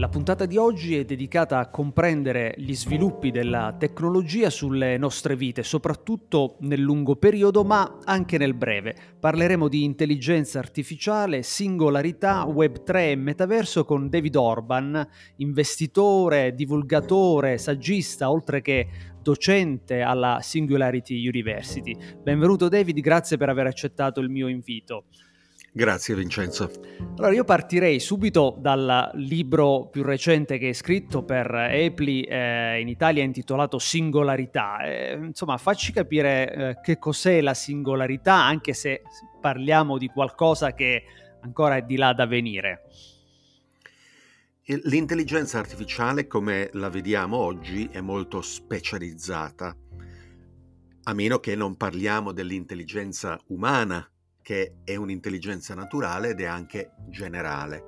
La 0.00 0.08
puntata 0.08 0.46
di 0.46 0.56
oggi 0.56 0.96
è 0.96 1.04
dedicata 1.04 1.58
a 1.58 1.68
comprendere 1.68 2.54
gli 2.56 2.74
sviluppi 2.74 3.30
della 3.30 3.76
tecnologia 3.78 4.48
sulle 4.48 4.96
nostre 4.96 5.36
vite, 5.36 5.62
soprattutto 5.62 6.56
nel 6.60 6.80
lungo 6.80 7.16
periodo, 7.16 7.64
ma 7.64 7.98
anche 8.04 8.38
nel 8.38 8.54
breve. 8.54 8.96
Parleremo 9.20 9.68
di 9.68 9.84
intelligenza 9.84 10.58
artificiale, 10.58 11.42
singolarità, 11.42 12.46
Web3 12.46 13.10
e 13.10 13.16
metaverso 13.16 13.84
con 13.84 14.08
David 14.08 14.36
Orban, 14.36 15.06
investitore, 15.36 16.54
divulgatore, 16.54 17.58
saggista, 17.58 18.30
oltre 18.30 18.62
che 18.62 18.88
docente 19.20 20.00
alla 20.00 20.38
Singularity 20.40 21.28
University. 21.28 21.94
Benvenuto 22.22 22.68
David, 22.68 22.98
grazie 23.00 23.36
per 23.36 23.50
aver 23.50 23.66
accettato 23.66 24.20
il 24.20 24.30
mio 24.30 24.48
invito. 24.48 25.04
Grazie 25.72 26.16
Vincenzo. 26.16 26.68
Allora 27.16 27.32
io 27.32 27.44
partirei 27.44 28.00
subito 28.00 28.56
dal 28.58 29.12
libro 29.14 29.86
più 29.86 30.02
recente 30.02 30.58
che 30.58 30.66
hai 30.66 30.74
scritto 30.74 31.22
per 31.22 31.46
Apple 31.52 32.26
eh, 32.26 32.80
in 32.80 32.88
Italia 32.88 33.22
intitolato 33.22 33.78
Singolarità. 33.78 34.80
Eh, 34.80 35.12
insomma, 35.12 35.56
facci 35.58 35.92
capire 35.92 36.52
eh, 36.52 36.80
che 36.82 36.98
cos'è 36.98 37.40
la 37.40 37.54
singolarità, 37.54 38.34
anche 38.34 38.72
se 38.72 39.02
parliamo 39.40 39.96
di 39.96 40.08
qualcosa 40.08 40.74
che 40.74 41.04
ancora 41.42 41.76
è 41.76 41.82
di 41.82 41.96
là 41.96 42.12
da 42.14 42.26
venire. 42.26 42.82
L'intelligenza 44.64 45.58
artificiale, 45.58 46.26
come 46.26 46.70
la 46.74 46.88
vediamo 46.88 47.36
oggi, 47.36 47.88
è 47.90 48.00
molto 48.00 48.40
specializzata, 48.40 49.76
a 51.04 51.14
meno 51.14 51.38
che 51.38 51.54
non 51.54 51.76
parliamo 51.76 52.32
dell'intelligenza 52.32 53.38
umana 53.48 54.08
che 54.42 54.76
è 54.84 54.96
un'intelligenza 54.96 55.74
naturale 55.74 56.30
ed 56.30 56.40
è 56.40 56.46
anche 56.46 56.92
generale. 57.08 57.84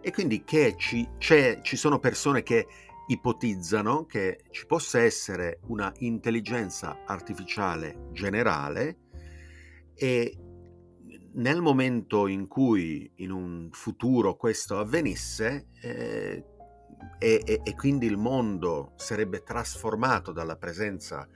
E 0.00 0.12
quindi 0.12 0.44
che 0.44 0.74
ci, 0.78 1.08
ci 1.18 1.76
sono 1.76 1.98
persone 1.98 2.42
che 2.42 2.66
ipotizzano 3.08 4.04
che 4.04 4.44
ci 4.50 4.66
possa 4.66 5.00
essere 5.00 5.60
una 5.66 5.92
intelligenza 5.98 7.04
artificiale 7.04 8.08
generale 8.12 8.98
e 9.94 10.36
nel 11.34 11.60
momento 11.60 12.26
in 12.26 12.48
cui 12.48 13.10
in 13.16 13.30
un 13.30 13.68
futuro 13.70 14.36
questo 14.36 14.78
avvenisse 14.78 15.68
eh, 15.80 16.44
e, 17.18 17.42
e, 17.44 17.60
e, 17.62 17.74
quindi 17.74 18.06
il 18.06 18.16
mondo 18.16 18.92
sarebbe 18.96 19.42
trasformato 19.42 20.32
dalla 20.32 20.56
presenza 20.56 21.28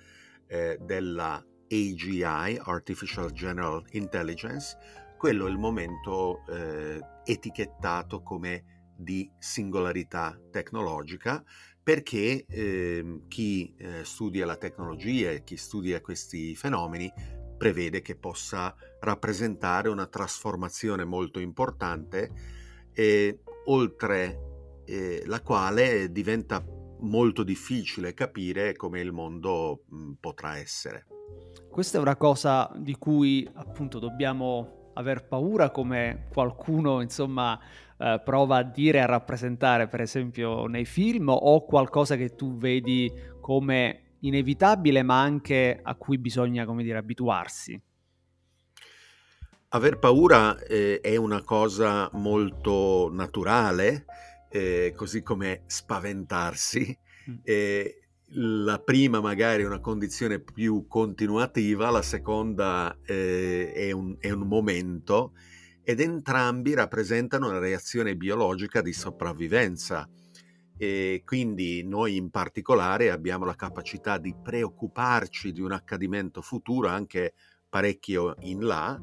eh, 0.46 0.78
della 0.80 1.42
AGI, 1.70 2.58
Artificial 2.64 3.30
General 3.30 3.82
Intelligence, 3.92 4.76
quello 5.16 5.46
è 5.46 5.50
il 5.50 5.58
momento 5.58 6.44
eh, 6.48 7.00
etichettato 7.24 8.22
come 8.22 8.92
di 8.96 9.30
singolarità 9.38 10.38
tecnologica 10.50 11.42
perché 11.82 12.44
eh, 12.46 13.22
chi 13.28 13.74
eh, 13.78 14.04
studia 14.04 14.44
la 14.44 14.56
tecnologia 14.56 15.30
e 15.30 15.42
chi 15.44 15.56
studia 15.56 16.00
questi 16.00 16.54
fenomeni 16.54 17.10
prevede 17.56 18.02
che 18.02 18.16
possa 18.16 18.74
rappresentare 19.00 19.88
una 19.88 20.06
trasformazione 20.06 21.04
molto 21.04 21.40
importante 21.40 22.30
e 22.92 23.40
oltre 23.66 24.82
eh, 24.86 25.22
la 25.26 25.40
quale 25.42 26.10
diventa 26.10 26.64
molto 27.00 27.42
difficile 27.42 28.14
capire 28.14 28.74
come 28.74 29.00
il 29.00 29.12
mondo 29.12 29.84
mh, 29.86 30.12
potrà 30.20 30.56
essere. 30.56 31.06
Questa 31.70 31.98
è 31.98 32.00
una 32.00 32.16
cosa 32.16 32.70
di 32.76 32.96
cui 32.96 33.48
appunto 33.54 33.98
dobbiamo 33.98 34.92
aver 34.94 35.26
paura 35.26 35.70
come 35.70 36.26
qualcuno 36.32 37.00
insomma 37.00 37.58
eh, 37.96 38.20
prova 38.24 38.56
a 38.58 38.62
dire, 38.62 39.00
a 39.00 39.06
rappresentare 39.06 39.88
per 39.88 40.00
esempio 40.00 40.66
nei 40.66 40.84
film 40.84 41.28
o 41.28 41.64
qualcosa 41.64 42.16
che 42.16 42.34
tu 42.34 42.56
vedi 42.56 43.12
come 43.40 44.16
inevitabile 44.20 45.02
ma 45.02 45.20
anche 45.20 45.78
a 45.82 45.94
cui 45.94 46.18
bisogna 46.18 46.64
come 46.64 46.82
dire 46.82 46.98
abituarsi? 46.98 47.80
Aver 49.72 49.98
paura 49.98 50.58
eh, 50.58 50.98
è 51.00 51.14
una 51.14 51.42
cosa 51.42 52.10
molto 52.14 53.08
naturale, 53.12 54.04
eh, 54.50 54.92
così 54.94 55.22
come 55.22 55.62
spaventarsi. 55.66 56.98
Mm. 57.30 57.34
Eh, 57.42 58.00
la 58.34 58.78
prima 58.78 59.20
magari 59.20 59.62
è 59.62 59.66
una 59.66 59.80
condizione 59.80 60.38
più 60.38 60.86
continuativa, 60.86 61.90
la 61.90 62.02
seconda 62.02 62.96
eh, 63.04 63.72
è, 63.72 63.90
un, 63.90 64.16
è, 64.20 64.30
un, 64.30 64.46
momento 64.46 65.32
ed 65.82 65.98
entrambi 65.98 66.74
rappresentano 66.74 67.48
una 67.48 67.58
reazione 67.58 68.14
biologica 68.14 68.82
di 68.82 68.92
sopravvivenza 68.92 70.08
e 70.76 71.22
quindi 71.26 71.82
noi 71.82 72.16
in 72.16 72.30
particolare 72.30 73.10
abbiamo 73.10 73.44
la 73.44 73.56
capacità 73.56 74.16
di 74.16 74.34
preoccuparci 74.40 75.50
di 75.50 75.60
un 75.60 75.72
accadimento 75.72 76.40
futuro 76.40 76.86
anche 76.86 77.34
parecchio 77.68 78.36
in 78.42 78.64
là 78.64 79.00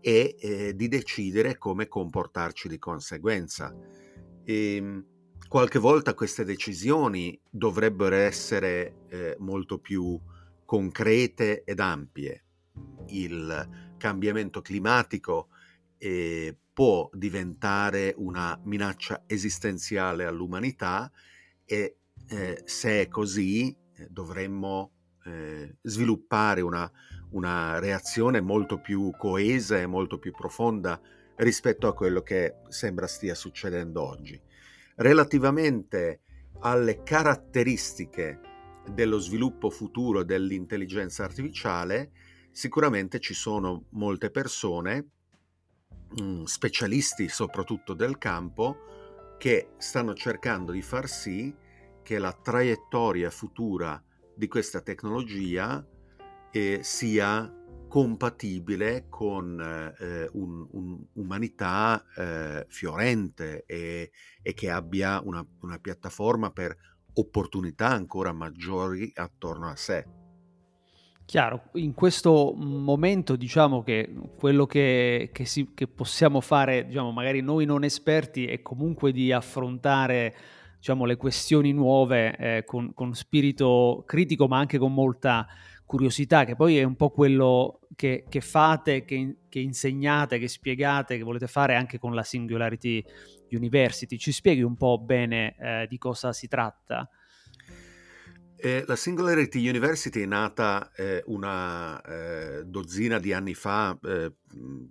e 0.00 0.36
eh, 0.40 0.74
di 0.74 0.88
decidere 0.88 1.58
come 1.58 1.86
comportarci 1.86 2.68
di 2.68 2.78
conseguenza. 2.78 3.74
E, 4.50 4.76
ehm, 4.76 5.04
qualche 5.48 5.78
volta 5.78 6.14
queste 6.14 6.44
decisioni 6.44 7.38
dovrebbero 7.48 8.16
essere 8.16 9.06
eh, 9.08 9.36
molto 9.38 9.78
più 9.78 10.18
concrete 10.64 11.64
ed 11.64 11.80
ampie. 11.80 12.44
Il 13.08 13.94
cambiamento 13.96 14.60
climatico 14.60 15.48
eh, 15.98 16.56
può 16.72 17.10
diventare 17.12 18.14
una 18.16 18.58
minaccia 18.64 19.24
esistenziale 19.26 20.24
all'umanità 20.24 21.10
e 21.64 21.96
eh, 22.28 22.62
se 22.64 23.02
è 23.02 23.08
così 23.08 23.76
eh, 23.94 24.06
dovremmo 24.08 24.92
eh, 25.24 25.76
sviluppare 25.82 26.60
una, 26.60 26.90
una 27.30 27.80
reazione 27.80 28.40
molto 28.40 28.80
più 28.80 29.10
coesa 29.18 29.78
e 29.78 29.86
molto 29.86 30.18
più 30.18 30.30
profonda 30.32 31.00
rispetto 31.40 31.86
a 31.86 31.94
quello 31.94 32.22
che 32.22 32.56
sembra 32.68 33.06
stia 33.06 33.34
succedendo 33.34 34.02
oggi. 34.02 34.40
Relativamente 34.96 36.20
alle 36.60 37.02
caratteristiche 37.02 38.40
dello 38.86 39.18
sviluppo 39.18 39.70
futuro 39.70 40.22
dell'intelligenza 40.22 41.24
artificiale, 41.24 42.10
sicuramente 42.50 43.20
ci 43.20 43.34
sono 43.34 43.86
molte 43.90 44.30
persone, 44.30 45.08
mm, 46.20 46.44
specialisti 46.44 47.28
soprattutto 47.28 47.94
del 47.94 48.18
campo, 48.18 49.36
che 49.38 49.70
stanno 49.78 50.12
cercando 50.12 50.72
di 50.72 50.82
far 50.82 51.08
sì 51.08 51.54
che 52.02 52.18
la 52.18 52.32
traiettoria 52.32 53.30
futura 53.30 54.02
di 54.34 54.48
questa 54.48 54.82
tecnologia 54.82 55.86
eh, 56.50 56.80
sia 56.82 57.59
compatibile 57.90 59.06
con 59.08 59.60
eh, 59.98 60.28
un'umanità 60.32 62.04
un 62.16 62.22
eh, 62.24 62.66
fiorente 62.68 63.64
e, 63.66 64.12
e, 64.40 64.54
che 64.54 64.70
abbia 64.70 65.20
una, 65.24 65.44
una, 65.62 65.76
piattaforma 65.80 66.52
per 66.52 66.76
opportunità 67.14 67.88
ancora 67.88 68.32
maggiori 68.32 69.10
attorno 69.12 69.68
a 69.68 69.74
sé. 69.74 70.06
Chiaro, 71.24 71.64
in 71.74 71.92
questo 71.92 72.54
momento 72.56 73.34
diciamo 73.34 73.82
che 73.82 74.08
quello 74.36 74.66
che, 74.66 75.30
che, 75.32 75.44
si, 75.44 75.72
che 75.74 75.88
possiamo 75.88 76.40
fare, 76.40 76.86
diciamo, 76.86 77.10
magari 77.10 77.40
noi 77.40 77.64
non 77.64 77.82
esperti, 77.82 78.46
è 78.46 78.62
comunque 78.62 79.10
di 79.10 79.32
affrontare 79.32 80.36
diciamo, 80.76 81.04
le 81.04 81.16
questioni 81.16 81.72
nuove 81.72 82.36
eh, 82.36 82.64
con, 82.64 82.94
con 82.94 83.14
spirito 83.14 84.04
critico, 84.06 84.46
ma 84.46 84.58
anche 84.58 84.78
con 84.78 84.94
molta 84.94 85.44
curiosità, 85.84 86.44
che 86.44 86.54
poi 86.54 86.78
è 86.78 86.84
un 86.84 86.94
po' 86.94 87.10
quello 87.10 87.79
che, 87.96 88.24
che 88.28 88.40
fate, 88.40 89.04
che, 89.04 89.36
che, 89.48 89.58
insegnate, 89.58 90.38
che 90.38 90.48
spiegate, 90.48 91.16
che 91.16 91.22
volete 91.22 91.46
fare 91.46 91.74
anche 91.74 91.98
con 91.98 92.14
la 92.14 92.22
Singularity 92.22 93.04
University. 93.50 94.16
Ci 94.16 94.32
spieghi 94.32 94.62
un 94.62 94.76
po' 94.76 94.98
bene 94.98 95.56
eh, 95.58 95.86
di 95.88 95.98
cosa 95.98 96.32
si 96.32 96.48
tratta? 96.48 97.08
Eh, 98.62 98.84
la 98.86 98.94
Singularity 98.94 99.66
University 99.66 100.20
è 100.20 100.26
nata 100.26 100.92
eh, 100.94 101.22
una 101.26 101.98
eh, 102.02 102.62
dozzina 102.66 103.18
di 103.18 103.32
anni 103.32 103.54
fa, 103.54 103.98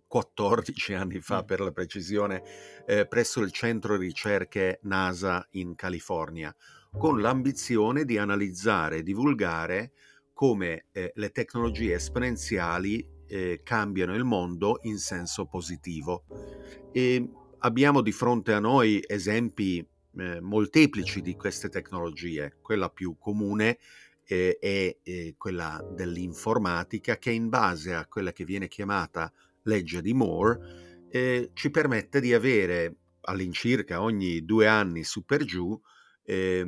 14 0.08 0.92
eh, 0.92 0.96
anni 0.96 1.20
fa 1.22 1.44
mm. 1.44 1.46
per 1.46 1.60
la 1.60 1.72
precisione, 1.72 2.42
eh, 2.88 3.06
presso 3.06 3.42
il 3.42 3.52
centro 3.52 3.96
ricerche 3.96 4.80
NASA 4.84 5.48
in 5.52 5.76
California, 5.76 6.54
con 6.98 7.22
l'ambizione 7.22 8.06
di 8.06 8.18
analizzare 8.18 8.98
e 8.98 9.04
divulgare 9.04 9.92
come 10.40 10.86
eh, 10.94 11.12
le 11.16 11.32
tecnologie 11.32 11.96
esponenziali 11.96 13.06
eh, 13.28 13.60
cambiano 13.62 14.16
il 14.16 14.24
mondo 14.24 14.80
in 14.84 14.98
senso 14.98 15.48
positivo. 15.48 16.24
E 16.94 17.30
abbiamo 17.58 18.00
di 18.00 18.14
fronte 18.14 18.54
a 18.54 18.60
noi 18.62 19.04
esempi 19.06 19.86
eh, 20.18 20.40
molteplici 20.40 21.22
di 21.22 21.36
queste 21.36 21.68
tecnologie. 21.68 22.56
Quella 22.62 22.90
più 22.90 23.18
comune 23.18 23.80
eh, 24.24 24.58
è 24.62 24.96
eh, 25.04 25.36
quella 25.38 25.86
dell'informatica 25.94 27.18
che 27.18 27.32
in 27.32 27.50
base 27.50 27.94
a 27.94 28.06
quella 28.06 28.32
che 28.32 28.46
viene 28.46 28.70
chiamata 28.70 29.30
legge 29.64 30.02
di 30.02 30.14
Moore 30.14 31.08
eh, 31.10 31.50
ci 31.52 31.70
permette 31.70 32.22
di 32.22 32.34
avere 32.34 32.96
all'incirca 33.24 34.02
ogni 34.02 34.46
due 34.46 34.68
anni 34.68 35.04
su 35.04 35.26
per 35.26 35.44
giù 35.44 35.78
eh, 36.24 36.62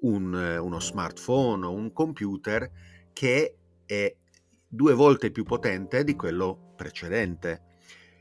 un, 0.00 0.58
uno 0.62 0.80
smartphone 0.80 1.66
o 1.66 1.74
un 1.74 1.92
computer 1.92 2.90
che 3.20 3.54
è 3.84 4.16
due 4.66 4.94
volte 4.94 5.30
più 5.30 5.44
potente 5.44 6.04
di 6.04 6.16
quello 6.16 6.72
precedente. 6.74 7.60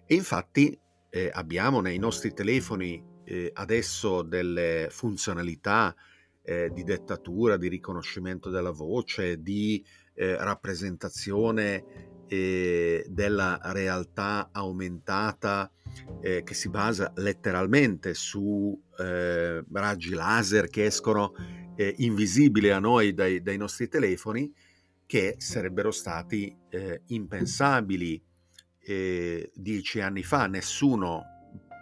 E 0.06 0.14
infatti 0.14 0.78
eh, 1.10 1.30
abbiamo 1.32 1.80
nei 1.80 1.98
nostri 1.98 2.34
telefoni 2.34 3.02
eh, 3.24 3.50
adesso 3.54 4.24
delle 4.24 4.90
funzionalità 4.92 5.96
eh, 6.42 6.70
di 6.74 6.84
dettatura, 6.84 7.56
di 7.56 7.70
riconoscimento 7.70 8.50
della 8.50 8.72
voce, 8.72 9.42
di 9.42 9.82
eh, 10.16 10.36
rappresentazione 10.36 12.26
eh, 12.28 13.06
della 13.08 13.58
realtà 13.72 14.50
aumentata 14.52 15.72
eh, 16.20 16.44
che 16.44 16.54
si 16.54 16.68
basa 16.68 17.14
letteralmente 17.16 18.14
su 18.14 18.78
raggi 19.00 20.14
laser 20.14 20.68
che 20.68 20.84
escono 20.84 21.32
invisibili 21.78 22.70
a 22.70 22.80
noi 22.80 23.14
dai, 23.14 23.42
dai, 23.42 23.56
nostri 23.56 23.88
telefoni, 23.88 24.54
che 25.10 25.38
sarebbero 25.40 25.90
stati 25.90 26.56
eh, 26.70 27.02
impensabili 27.08 28.24
eh, 28.78 29.52
dieci 29.56 30.02
anni 30.02 30.22
fa. 30.22 30.46
Nessuno 30.46 31.24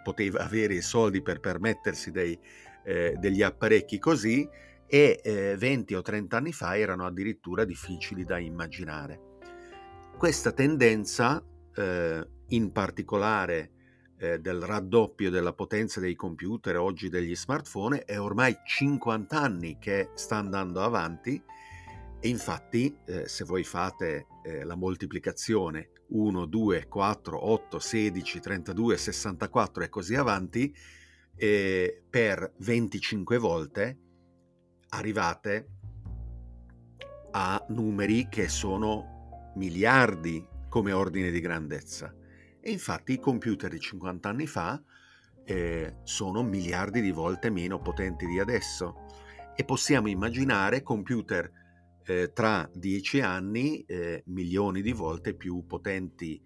poteva 0.02 0.46
avere 0.46 0.76
i 0.76 0.82
soldi 0.82 1.22
per 1.22 1.42
permettersi 1.42 2.12
dei, 2.12 2.40
degli 3.20 3.42
apparecchi 3.42 4.00
così 4.00 4.48
e 4.88 5.20
eh, 5.22 5.56
20 5.58 5.96
o 5.96 6.02
30 6.02 6.38
anni 6.38 6.54
fa 6.54 6.78
erano 6.78 7.06
addirittura 7.06 7.66
difficili 7.66 8.24
da 8.24 8.38
immaginare. 8.38 9.20
Questa 10.18 10.54
tendenza, 10.54 11.44
eh, 11.76 12.28
in 12.48 12.72
particolare 12.72 13.72
eh, 14.18 14.40
del 14.40 14.62
raddoppio 14.62 15.30
della 15.30 15.54
potenza 15.54 16.00
dei 16.00 16.16
computer 16.16 16.78
oggi 16.78 17.10
degli 17.10 17.36
smartphone, 17.36 18.06
è 18.06 18.20
ormai 18.20 18.56
50 18.64 19.40
anni 19.40 19.78
che 19.78 20.12
sta 20.14 20.38
andando 20.38 20.82
avanti 20.82 21.44
e 22.20 22.30
infatti 22.30 22.96
eh, 23.06 23.28
se 23.28 23.44
voi 23.44 23.64
fate 23.64 24.28
eh, 24.44 24.64
la 24.64 24.76
moltiplicazione 24.76 25.92
1, 26.10 26.46
2, 26.46 26.88
4, 26.88 27.50
8, 27.50 27.80
16, 27.80 28.40
32, 28.40 28.98
64 28.98 29.84
e 29.84 29.90
così 29.90 30.16
avanti, 30.16 30.74
eh, 31.36 32.04
per 32.10 32.54
25 32.58 33.38
volte 33.38 34.00
arrivate 34.90 35.68
a 37.32 37.64
numeri 37.70 38.28
che 38.30 38.48
sono 38.48 39.52
miliardi 39.56 40.46
come 40.70 40.92
ordine 40.92 41.30
di 41.30 41.40
grandezza. 41.40 42.14
E 42.60 42.72
infatti 42.72 43.14
i 43.14 43.20
computer 43.20 43.70
di 43.70 43.80
50 43.80 44.30
anni 44.30 44.48
fa 44.48 44.82
eh, 45.44 45.98
sono 46.04 46.42
miliardi 46.42 47.02
di 47.02 47.12
volte 47.12 47.50
meno 47.50 47.80
potenti 47.80 48.26
di 48.26 48.40
adesso 48.40 49.06
e 49.56 49.64
possiamo 49.64 50.08
immaginare 50.08 50.84
computer 50.84 51.50
eh, 52.08 52.32
tra 52.34 52.70
10 52.74 53.20
anni 53.22 53.82
eh, 53.82 54.24
milioni 54.28 54.82
di 54.82 54.94
volte 54.94 55.34
più 55.34 55.66
potenti 55.68 56.42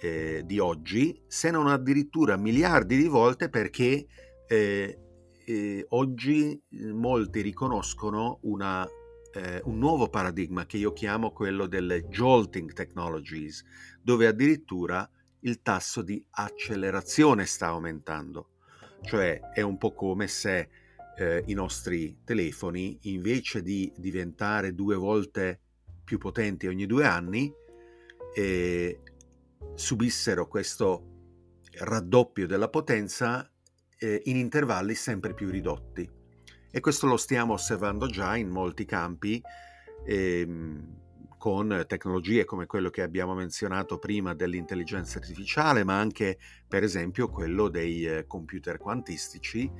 eh, 0.00 0.42
di 0.44 0.58
oggi, 0.58 1.22
se 1.26 1.50
non 1.50 1.68
addirittura 1.68 2.36
miliardi 2.36 2.96
di 2.96 3.06
volte 3.06 3.48
perché 3.48 4.06
eh, 4.46 4.98
eh, 5.44 5.86
oggi 5.90 6.60
molti 6.92 7.40
riconoscono 7.40 8.40
una, 8.42 8.86
eh, 9.32 9.60
un 9.64 9.78
nuovo 9.78 10.08
paradigma 10.08 10.66
che 10.66 10.76
io 10.76 10.92
chiamo 10.92 11.30
quello 11.30 11.66
delle 11.66 12.08
jolting 12.08 12.72
technologies, 12.72 13.64
dove 14.02 14.26
addirittura 14.26 15.08
il 15.40 15.62
tasso 15.62 16.02
di 16.02 16.22
accelerazione 16.30 17.46
sta 17.46 17.68
aumentando. 17.68 18.50
Cioè 19.02 19.38
è 19.54 19.60
un 19.60 19.78
po' 19.78 19.94
come 19.94 20.26
se 20.26 20.68
eh, 21.16 21.42
i 21.46 21.54
nostri 21.54 22.18
telefoni, 22.24 22.98
invece 23.02 23.62
di 23.62 23.92
diventare 23.96 24.74
due 24.74 24.96
volte 24.96 25.60
più 26.04 26.18
potenti 26.18 26.66
ogni 26.66 26.86
due 26.86 27.04
anni, 27.04 27.52
eh, 28.34 29.00
subissero 29.74 30.46
questo 30.46 31.14
raddoppio 31.78 32.46
della 32.46 32.68
potenza 32.68 33.50
eh, 33.98 34.22
in 34.24 34.36
intervalli 34.36 34.94
sempre 34.94 35.34
più 35.34 35.50
ridotti. 35.50 36.08
E 36.70 36.80
questo 36.80 37.06
lo 37.06 37.16
stiamo 37.16 37.54
osservando 37.54 38.06
già 38.06 38.36
in 38.36 38.48
molti 38.48 38.84
campi 38.84 39.40
ehm, 40.04 41.04
con 41.38 41.84
tecnologie 41.86 42.44
come 42.44 42.66
quello 42.66 42.90
che 42.90 43.02
abbiamo 43.02 43.34
menzionato 43.34 43.98
prima 43.98 44.34
dell'intelligenza 44.34 45.18
artificiale, 45.18 45.84
ma 45.84 45.98
anche 45.98 46.38
per 46.68 46.82
esempio 46.82 47.30
quello 47.30 47.68
dei 47.68 48.06
eh, 48.06 48.26
computer 48.26 48.78
quantistici 48.78 49.70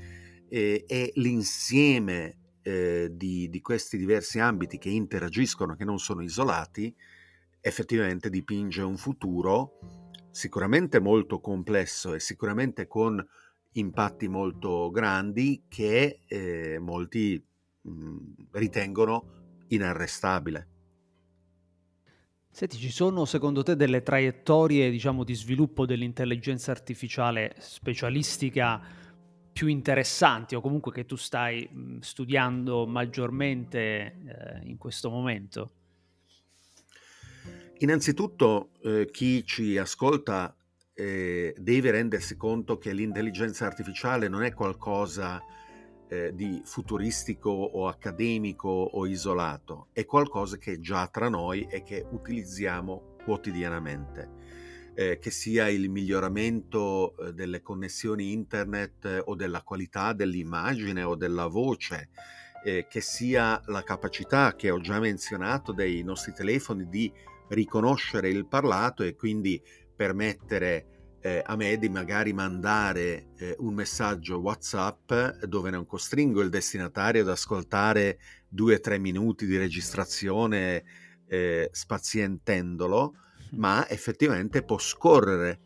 eh, 0.57 0.85
e 0.87 1.13
l'insieme 1.17 2.39
eh, 2.63 3.11
di, 3.13 3.51
di 3.51 3.61
questi 3.61 3.99
diversi 3.99 4.39
ambiti 4.39 4.79
che 4.79 4.89
interagiscono, 4.89 5.77
che 5.77 5.85
non 5.85 5.99
sono 5.99 6.23
isolati, 6.23 6.95
effettivamente 7.61 8.31
dipinge 8.31 8.81
un 8.81 8.97
futuro 8.97 9.79
sicuramente 10.31 10.99
molto 10.99 11.41
complesso 11.41 12.15
e 12.15 12.21
sicuramente 12.21 12.87
con 12.87 13.23
impatti 13.73 14.29
molto 14.29 14.91
grandi 14.91 15.65
che 15.69 16.21
eh, 16.27 16.79
molti 16.79 17.43
mh, 17.83 18.17
ritengono 18.53 19.65
inarrestabile. 19.69 20.69
Senti, 22.51 22.79
ci 22.79 22.91
sono 22.91 23.27
secondo 23.27 23.63
te 23.63 23.77
delle 23.77 24.03
traiettorie 24.03 24.89
diciamo, 24.89 25.23
di 25.23 25.35
sviluppo 25.35 25.85
dell'intelligenza 25.85 26.71
artificiale 26.71 27.55
specialistica 27.59 29.05
più 29.57 29.69
interessanti 29.69 30.55
o 30.55 30.61
comunque 30.61 30.93
che 30.93 31.07
tu 31.07 31.17
stai 31.17 31.67
mh, 31.67 32.01
studiando 32.01 32.87
maggiormente 32.87 33.79
eh, 33.81 34.61
in 34.65 34.77
questo 34.77 35.09
momento? 35.09 35.71
Innanzitutto 37.79 38.73
eh, 38.83 39.09
chi 39.11 39.47
ci 39.47 39.79
ascolta 39.79 40.55
eh, 40.93 41.55
deve 41.57 41.91
rendersi 41.91 42.37
conto 42.37 42.77
che 42.77 42.93
l'intelligenza 42.93 43.65
artificiale 43.65 44.29
non 44.29 44.43
è 44.43 44.53
qualcosa 44.53 45.43
eh, 46.09 46.35
di 46.35 46.61
futuristico 46.63 47.49
o 47.49 47.89
accademico 47.89 48.69
o 48.69 49.07
isolato, 49.07 49.89
è 49.93 50.05
qualcosa 50.05 50.59
che 50.59 50.75
è 50.75 50.81
già 50.81 51.09
tra 51.09 51.31
noi 51.31 51.67
e 51.71 51.83
che 51.83 52.05
utilizziamo 52.11 53.17
quotidianamente. 53.25 54.46
Eh, 54.99 55.19
che 55.19 55.31
sia 55.31 55.69
il 55.69 55.91
miglioramento 55.91 57.15
eh, 57.19 57.35
delle 57.35 57.61
connessioni 57.61 58.33
internet 58.33 59.25
o 59.27 59.35
della 59.35 59.61
qualità 59.61 60.15
dell'immagine 60.15 61.03
o 61.03 61.17
della 61.17 61.49
voce, 61.49 62.09
eh, 62.65 62.87
che 62.89 63.03
sia 63.03 63.61
la 63.67 63.83
capacità 63.83 64.57
che 64.57 64.71
ho 64.71 64.81
già 64.81 64.99
menzionato 64.99 65.73
dei 65.73 66.03
nostri 66.03 66.33
telefoni 66.33 66.89
di 66.89 67.13
riconoscere 67.49 68.31
il 68.31 68.47
parlato 68.47 69.03
e 69.03 69.15
quindi 69.15 69.63
permettere 69.95 71.19
eh, 71.21 71.43
a 71.45 71.57
me 71.57 71.77
di 71.77 71.89
magari 71.89 72.33
mandare 72.33 73.31
eh, 73.37 73.57
un 73.59 73.75
messaggio 73.75 74.39
WhatsApp 74.39 75.13
dove 75.45 75.71
non 75.71 75.85
costringo 75.85 76.41
il 76.41 76.51
destinatario 76.51 77.23
ad 77.23 77.29
ascoltare 77.29 78.19
due 78.49 78.77
o 78.77 78.81
tre 78.81 78.99
minuti 78.99 79.47
di 79.47 79.57
registrazione 79.57 80.85
eh, 81.27 81.69
spazientendolo, 81.73 83.15
ma 83.57 83.89
effettivamente 83.89 84.63
può 84.63 84.79
scorrere 84.79 85.61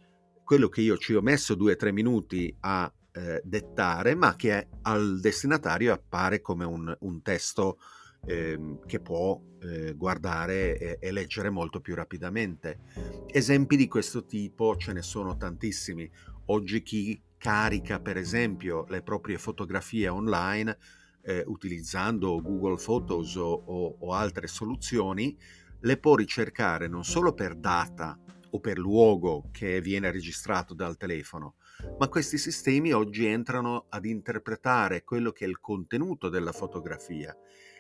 quello 0.44 0.68
che 0.68 0.80
io 0.80 0.96
ci 0.96 1.14
ho 1.14 1.20
messo 1.20 1.54
due 1.54 1.72
o 1.72 1.76
tre 1.76 1.92
minuti 1.92 2.54
a 2.60 2.92
eh, 3.12 3.40
dettare, 3.44 4.14
ma 4.14 4.34
che 4.36 4.68
al 4.82 5.20
destinatario 5.20 5.92
appare 5.92 6.40
come 6.40 6.64
un, 6.64 6.96
un 7.00 7.22
testo 7.22 7.78
eh, 8.26 8.78
che 8.86 9.00
può 9.00 9.40
eh, 9.62 9.94
guardare 9.94 10.78
e, 10.78 10.98
e, 11.00 11.12
leggere 11.12 11.50
molto 11.50 11.80
più 11.80 11.94
rapidamente. 11.94 12.80
Esempi 13.26 13.76
di 13.76 13.88
questo 13.88 14.24
tipo 14.24 14.76
ce 14.76 14.92
ne 14.92 15.02
sono 15.02 15.36
tantissimi. 15.36 16.10
Oggi 16.46 16.82
chi 16.82 17.20
carica 17.38 18.00
per 18.00 18.16
esempio 18.16 18.84
le 18.88 19.02
proprie 19.02 19.38
fotografie 19.38 20.08
online 20.08 20.76
eh, 21.22 21.42
utilizzando 21.46 22.40
Google 22.42 22.82
Photos 22.82 23.36
o, 23.36 23.50
o, 23.50 23.96
o 24.00 24.12
altre 24.12 24.46
soluzioni, 24.46 25.36
le 25.80 25.98
può 25.98 26.14
ricercare 26.14 26.88
non 26.88 27.04
solo 27.04 27.32
per 27.32 27.54
data 27.56 28.18
o 28.52 28.60
per 28.60 28.78
luogo 28.78 29.48
che 29.52 29.80
viene 29.80 30.10
registrato 30.10 30.74
dal 30.74 30.96
telefono, 30.96 31.56
ma 31.98 32.08
questi 32.08 32.36
sistemi 32.36 32.92
oggi 32.92 33.26
entrano 33.26 33.86
ad 33.88 34.04
interpretare 34.04 35.04
quello 35.04 35.30
che 35.30 35.44
è 35.44 35.48
il 35.48 35.60
contenuto 35.60 36.28
della 36.28 36.52
fotografia 36.52 37.36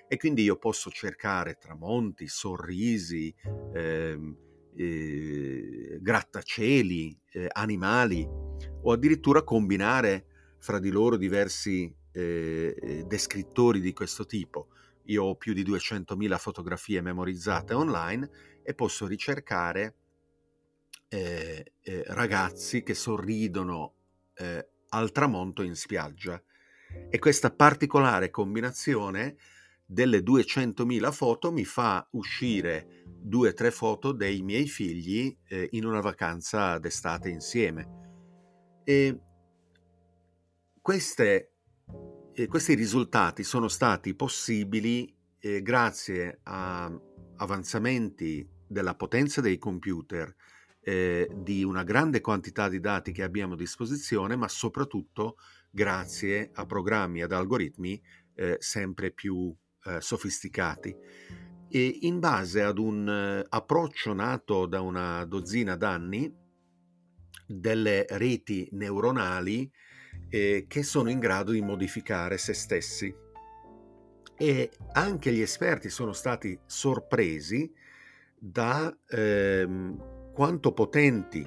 e 0.08 0.16
quindi 0.16 0.42
io 0.42 0.56
posso 0.56 0.90
cercare 0.90 1.56
tramonti, 1.58 2.26
sorrisi, 2.26 3.32
eh, 3.72 4.18
eh, 4.76 5.98
grattacieli, 6.00 7.20
eh, 7.32 7.48
animali 7.52 8.26
o 8.82 8.92
addirittura 8.92 9.42
combinare 9.42 10.26
fra 10.58 10.78
di 10.78 10.90
loro 10.90 11.16
diversi 11.16 11.92
eh, 12.12 12.74
eh, 12.76 13.04
descrittori 13.04 13.80
di 13.80 13.92
questo 13.92 14.26
tipo. 14.26 14.68
Io 15.10 15.24
ho 15.24 15.36
più 15.36 15.52
di 15.52 15.62
200.000 15.62 16.38
fotografie 16.38 17.00
memorizzate 17.00 17.74
online 17.74 18.30
e 18.62 18.74
posso 18.74 19.06
ricercare 19.06 19.94
eh, 21.08 21.72
ragazzi 22.08 22.82
che 22.82 22.94
sorridono 22.94 23.94
al 24.90 25.12
tramonto 25.12 25.62
in 25.62 25.74
spiaggia. 25.74 26.42
E 27.08 27.18
questa 27.18 27.50
particolare 27.50 28.30
combinazione 28.30 29.36
delle 29.90 30.20
200.000 30.20 31.10
foto 31.10 31.50
mi 31.50 31.64
fa 31.64 32.06
uscire 32.12 33.02
due 33.04 33.48
o 33.48 33.52
tre 33.52 33.72
foto 33.72 34.12
dei 34.12 34.40
miei 34.42 34.68
figli 34.68 35.36
eh, 35.48 35.68
in 35.72 35.84
una 35.84 36.00
vacanza 36.00 36.78
d'estate 36.78 37.28
insieme. 37.28 37.98
E 38.84 39.20
queste, 40.80 41.54
eh, 42.40 42.46
questi 42.46 42.74
risultati 42.74 43.44
sono 43.44 43.68
stati 43.68 44.14
possibili 44.14 45.14
eh, 45.40 45.60
grazie 45.60 46.40
a 46.44 46.90
avanzamenti 47.36 48.48
della 48.66 48.94
potenza 48.94 49.42
dei 49.42 49.58
computer, 49.58 50.34
eh, 50.80 51.28
di 51.34 51.62
una 51.64 51.82
grande 51.82 52.22
quantità 52.22 52.68
di 52.68 52.80
dati 52.80 53.12
che 53.12 53.22
abbiamo 53.22 53.54
a 53.54 53.56
disposizione, 53.56 54.36
ma 54.36 54.48
soprattutto 54.48 55.36
grazie 55.70 56.50
a 56.54 56.64
programmi 56.64 57.20
ad 57.22 57.32
algoritmi 57.32 58.00
eh, 58.34 58.56
sempre 58.58 59.10
più 59.10 59.54
eh, 59.84 60.00
sofisticati. 60.00 60.96
E 61.68 61.98
in 62.02 62.20
base 62.20 62.62
ad 62.62 62.78
un 62.78 63.08
eh, 63.08 63.46
approccio 63.48 64.14
nato 64.14 64.66
da 64.66 64.80
una 64.80 65.24
dozzina 65.26 65.76
d'anni 65.76 66.34
delle 67.46 68.06
reti 68.08 68.68
neuronali 68.72 69.70
eh, 70.30 70.64
che 70.66 70.82
sono 70.82 71.10
in 71.10 71.18
grado 71.18 71.52
di 71.52 71.60
modificare 71.60 72.38
se 72.38 72.54
stessi. 72.54 73.14
E 74.36 74.70
anche 74.92 75.32
gli 75.32 75.42
esperti 75.42 75.90
sono 75.90 76.12
stati 76.14 76.58
sorpresi 76.64 77.70
da 78.38 78.96
ehm, 79.08 80.32
quanto 80.32 80.72
potenti 80.72 81.46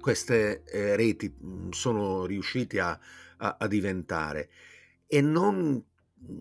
queste 0.00 0.64
eh, 0.64 0.96
reti 0.96 1.32
mhmm, 1.38 1.70
sono 1.70 2.24
riusciti 2.26 2.78
a, 2.78 2.98
a, 3.36 3.56
a 3.58 3.66
diventare 3.68 4.50
e 5.06 5.20
non 5.20 5.84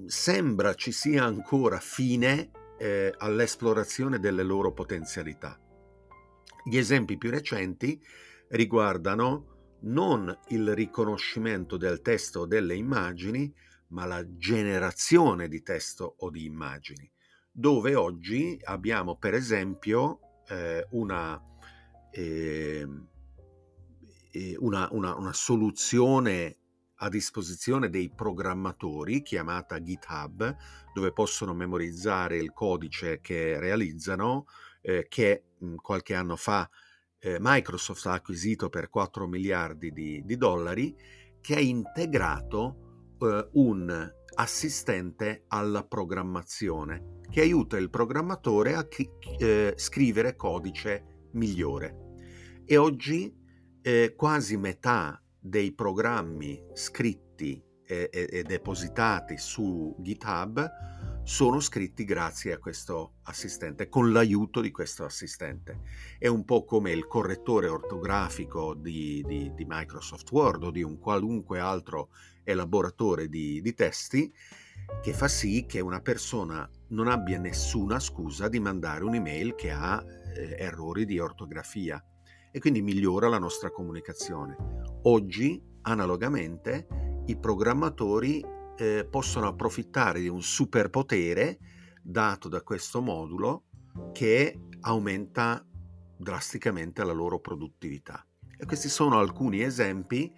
sembra 0.07 0.73
ci 0.73 0.91
sia 0.91 1.25
ancora 1.25 1.79
fine 1.79 2.51
eh, 2.77 3.13
all'esplorazione 3.17 4.19
delle 4.19 4.43
loro 4.43 4.71
potenzialità. 4.71 5.59
Gli 6.63 6.77
esempi 6.77 7.17
più 7.17 7.29
recenti 7.29 8.01
riguardano 8.49 9.48
non 9.81 10.37
il 10.49 10.73
riconoscimento 10.73 11.77
del 11.77 12.01
testo 12.01 12.41
o 12.41 12.45
delle 12.45 12.75
immagini, 12.75 13.53
ma 13.89 14.05
la 14.05 14.23
generazione 14.35 15.47
di 15.47 15.61
testo 15.61 16.15
o 16.19 16.29
di 16.29 16.45
immagini, 16.45 17.09
dove 17.51 17.95
oggi 17.95 18.59
abbiamo 18.63 19.17
per 19.17 19.33
esempio 19.33 20.43
eh, 20.47 20.85
una, 20.91 21.41
eh, 22.11 22.87
una, 24.57 24.87
una, 24.91 25.15
una 25.15 25.33
soluzione 25.33 26.57
a 27.01 27.09
disposizione 27.09 27.89
dei 27.89 28.11
programmatori 28.13 29.21
chiamata 29.21 29.81
GitHub, 29.81 30.55
dove 30.93 31.13
possono 31.13 31.53
memorizzare 31.53 32.37
il 32.37 32.51
codice 32.51 33.21
che 33.21 33.57
realizzano, 33.57 34.45
eh, 34.81 35.07
che 35.07 35.43
mh, 35.57 35.75
qualche 35.75 36.13
anno 36.13 36.35
fa 36.35 36.69
eh, 37.19 37.37
Microsoft 37.39 38.05
ha 38.07 38.13
acquisito 38.13 38.69
per 38.69 38.89
4 38.89 39.27
miliardi 39.27 39.91
di, 39.91 40.23
di 40.23 40.37
dollari, 40.37 40.95
che 41.41 41.55
ha 41.55 41.59
integrato 41.59 43.15
eh, 43.19 43.49
un 43.53 44.13
assistente 44.35 45.43
alla 45.47 45.83
programmazione 45.83 47.17
che 47.29 47.41
aiuta 47.41 47.77
il 47.77 47.89
programmatore 47.89 48.73
a 48.73 48.87
chi, 48.87 49.09
eh, 49.37 49.73
scrivere 49.75 50.35
codice 50.35 51.27
migliore. 51.33 52.15
E 52.65 52.77
oggi 52.77 53.33
eh, 53.81 54.13
quasi 54.15 54.57
metà 54.57 55.21
dei 55.39 55.73
programmi 55.73 56.61
scritti 56.73 57.61
e, 57.85 58.09
e, 58.11 58.27
e 58.31 58.43
depositati 58.43 59.37
su 59.37 59.95
GitHub 59.99 60.69
sono 61.29 61.59
scritti 61.59 62.05
grazie 62.05 62.53
a 62.53 62.57
questo 62.57 63.17
assistente, 63.25 63.87
con 63.87 64.11
l'aiuto 64.11 64.61
di 64.61 64.71
questo 64.71 65.05
assistente. 65.05 65.81
È 66.17 66.25
un 66.25 66.43
po' 66.43 66.65
come 66.65 66.91
il 66.91 67.05
correttore 67.05 67.67
ortografico 67.67 68.73
di, 68.73 69.23
di, 69.27 69.53
di 69.53 69.65
Microsoft 69.67 70.31
Word 70.31 70.63
o 70.63 70.71
di 70.71 70.81
un 70.81 70.97
qualunque 70.97 71.59
altro 71.59 72.09
elaboratore 72.43 73.29
di, 73.29 73.61
di 73.61 73.73
testi 73.75 74.33
che 75.03 75.13
fa 75.13 75.27
sì 75.27 75.67
che 75.67 75.81
una 75.81 76.01
persona 76.01 76.67
non 76.87 77.07
abbia 77.07 77.37
nessuna 77.37 77.99
scusa 77.99 78.47
di 78.47 78.59
mandare 78.59 79.03
un'email 79.03 79.53
che 79.53 79.69
ha 79.69 80.03
eh, 80.35 80.55
errori 80.57 81.05
di 81.05 81.19
ortografia 81.19 82.03
e 82.51 82.59
quindi 82.59 82.81
migliora 82.81 83.29
la 83.29 83.37
nostra 83.37 83.69
comunicazione. 83.69 84.57
Oggi, 85.03 85.61
analogamente, 85.83 86.87
i 87.27 87.37
programmatori 87.37 88.57
eh, 88.79 89.05
possono 89.09 89.47
approfittare 89.47 90.21
di 90.21 90.29
un 90.29 90.41
superpotere 90.41 91.59
dato 92.01 92.47
da 92.47 92.61
questo 92.61 93.01
modulo 93.01 93.65
che 94.13 94.57
aumenta 94.81 95.65
drasticamente 96.17 97.03
la 97.03 97.11
loro 97.11 97.39
produttività. 97.39 98.25
E 98.57 98.65
questi 98.65 98.87
sono 98.89 99.19
alcuni 99.19 99.61
esempi 99.61 100.33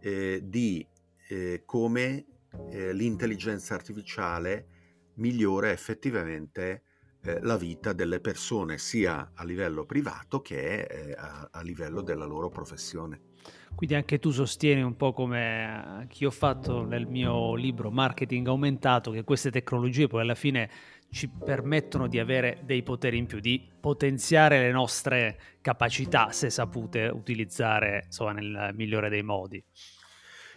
eh, 0.00 0.40
di 0.44 0.86
eh, 1.28 1.62
come 1.64 2.26
eh, 2.70 2.92
l'intelligenza 2.92 3.74
artificiale 3.74 4.68
migliora 5.14 5.70
effettivamente 5.70 6.82
eh, 7.22 7.40
la 7.40 7.56
vita 7.56 7.92
delle 7.94 8.20
persone 8.20 8.76
sia 8.78 9.32
a 9.34 9.44
livello 9.44 9.86
privato 9.86 10.42
che 10.42 10.82
eh, 10.82 11.14
a, 11.16 11.48
a 11.50 11.62
livello 11.62 12.02
della 12.02 12.26
loro 12.26 12.50
professione. 12.50 13.34
Quindi 13.74 13.94
anche 13.94 14.18
tu 14.18 14.30
sostieni 14.30 14.80
un 14.80 14.96
po' 14.96 15.12
come 15.12 16.06
che 16.08 16.24
ho 16.24 16.30
fatto 16.30 16.84
nel 16.86 17.06
mio 17.06 17.54
libro 17.54 17.90
Marketing 17.90 18.46
Aumentato 18.48 19.10
che 19.10 19.22
queste 19.22 19.50
tecnologie 19.50 20.06
poi 20.06 20.22
alla 20.22 20.34
fine 20.34 20.70
ci 21.10 21.28
permettono 21.28 22.08
di 22.08 22.18
avere 22.18 22.60
dei 22.64 22.82
poteri 22.82 23.18
in 23.18 23.26
più, 23.26 23.38
di 23.38 23.68
potenziare 23.78 24.60
le 24.60 24.70
nostre 24.70 25.38
capacità 25.60 26.30
se 26.30 26.50
sapute 26.50 27.06
utilizzare 27.06 28.04
insomma, 28.06 28.32
nel 28.32 28.70
migliore 28.74 29.08
dei 29.08 29.22
modi. 29.22 29.62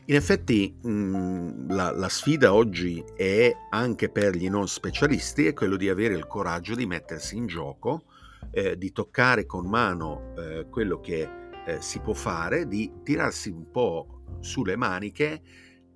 In 0.06 0.16
effetti 0.16 0.76
mh, 0.82 0.90
mhmm, 0.90 1.74
la, 1.74 1.92
la, 1.92 2.10
sfida 2.10 2.54
oggi 2.54 3.04
è 3.16 3.54
anche 3.70 4.10
per 4.10 4.36
gli 4.36 4.50
non 4.50 4.68
specialisti 4.68 5.46
è 5.46 5.54
quello 5.54 5.76
di 5.76 5.90
avere 5.90 6.16
il 6.16 6.26
coraggio 6.26 6.74
di 6.74 6.86
mettersi 6.86 7.36
in 7.36 7.46
gioco, 7.46 8.06
eh, 8.52 8.78
di 8.78 8.92
toccare 8.92 9.46
con 9.46 9.68
mano 9.68 10.34
eh, 10.38 10.66
quello 10.70 11.00
che 11.00 11.30
eh, 11.70 11.82
si 11.82 12.00
può 12.00 12.14
fare, 12.14 12.68
di 12.68 12.92
tirarsi 13.04 13.50
un 13.50 13.70
po' 13.70 14.24
sulle 14.40 14.76
maniche, 14.76 15.42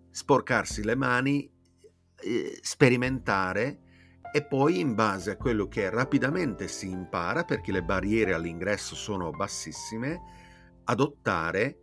sporcarsi 0.10 0.84
le 0.84 0.96
mani, 0.96 1.50
eh, 2.16 2.60
sperimentare 2.62 3.80
e 4.32 4.46
poi 4.46 4.80
in 4.80 4.96
base 4.96 5.32
a 5.32 5.38
quello 5.38 5.68
che 5.68 5.90
rapidamente 5.90 6.68
si 6.68 6.90
impara, 6.90 7.44
perché 7.44 7.72
le 7.72 7.84
barriere 7.84 8.34
all'ingresso 8.34 8.96
sono 8.96 9.32
bassissime, 9.32 10.22
adottare 10.86 11.80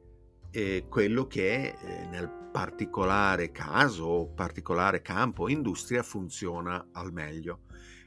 eh, 0.51 0.87
quello 0.89 1.27
che 1.27 1.77
eh, 1.81 2.07
nel 2.07 2.49
particolare 2.53 3.53
caso 3.53 4.05
o 4.05 4.33
particolare 4.33 5.01
campo 5.03 5.49
industria 5.49 6.03
funziona 6.03 6.89
al 6.93 7.13
meglio. 7.13 7.61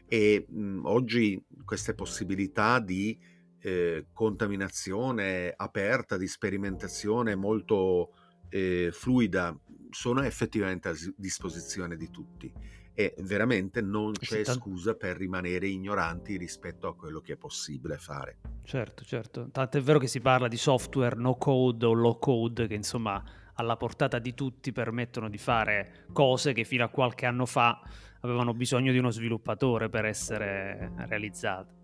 E 0.06 0.46
mh, 0.48 0.82
oggi 0.84 1.42
queste 1.64 1.94
possibilità 1.94 2.80
di 2.80 3.18
eh, 3.64 4.08
contaminazione 4.12 5.54
aperta, 5.56 6.18
di 6.18 6.28
sperimentazione 6.28 7.34
molto 7.36 8.12
eh, 8.50 8.90
fluida 8.92 9.58
sono 9.90 10.22
effettivamente 10.24 10.90
a 10.90 10.96
disposizione 11.16 11.96
di 11.96 12.10
tutti 12.12 12.52
e 12.94 13.16
veramente 13.20 13.82
non 13.82 14.12
c'è 14.12 14.44
sì, 14.44 14.52
scusa 14.52 14.96
per 14.96 15.18
rimanere 15.18 15.68
ignoranti 15.68 16.38
rispetto 16.38 16.88
a 16.88 16.96
quello 16.96 17.22
che 17.22 17.34
è 17.34 17.38
possibile 17.38 17.98
fare. 17.98 18.40
Certo, 18.64 19.04
certo. 19.04 19.50
Tanto 19.50 19.78
è 19.78 19.82
vero 19.82 19.98
che 19.98 20.08
si 20.08 20.20
parla 20.20 20.48
di 20.48 20.58
software 20.58 21.16
no 21.16 21.36
code 21.36 21.86
o 21.86 21.94
low 21.94 22.20
code 22.20 22.68
che 22.68 22.76
insomma 22.76 23.24
alla 23.56 23.78
portata 23.78 24.20
di 24.20 24.34
tutti 24.34 24.72
permettono 24.72 25.30
di 25.30 25.38
fare 25.38 26.06
cose 26.12 26.54
che 26.54 26.66
fino 26.66 26.84
a 26.84 26.90
qualche 26.90 27.26
anno 27.26 27.46
fa 27.46 27.82
avevano 28.22 28.54
bisogno 28.54 28.92
di 28.92 28.98
uno 28.98 29.10
sviluppatore 29.10 29.90
per 29.90 30.06
essere 30.06 30.92
realizzate. 31.08 31.83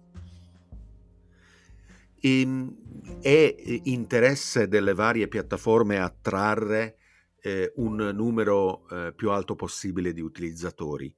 Ehm, 2.22 3.22
è 3.22 3.56
interesse 3.84 4.68
delle 4.68 4.94
varie 4.94 5.28
piattaforme 5.28 6.00
attrarre 6.00 6.98
eh, 7.42 7.72
un 7.76 7.96
numero 8.14 8.88
eh, 8.90 9.14
più 9.14 9.32
alto 9.32 9.56
possibile 9.56 10.14
di 10.14 10.22
utilizzatori. 10.22 11.14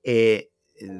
E 0.00 0.52
eh, 0.72 0.98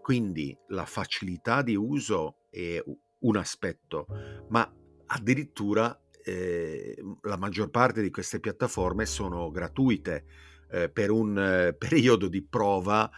quindi 0.00 0.56
la 0.68 0.84
facilità 0.84 1.62
di 1.62 1.74
uso 1.74 2.46
è 2.50 2.82
un 3.20 3.36
aspetto, 3.36 4.06
ma 4.48 4.70
addirittura 5.06 5.98
eh, 6.22 6.96
la 7.22 7.36
maggior 7.36 7.70
parte 7.70 8.02
di 8.02 8.10
queste 8.10 8.40
piattaforme 8.40 9.06
sono 9.06 9.50
gratuite 9.50 10.24
eh, 10.70 10.88
per 10.88 11.10
un 11.10 11.38
eh, 11.38 11.74
periodo 11.74 12.28
di 12.28 12.42
prova 12.42 13.10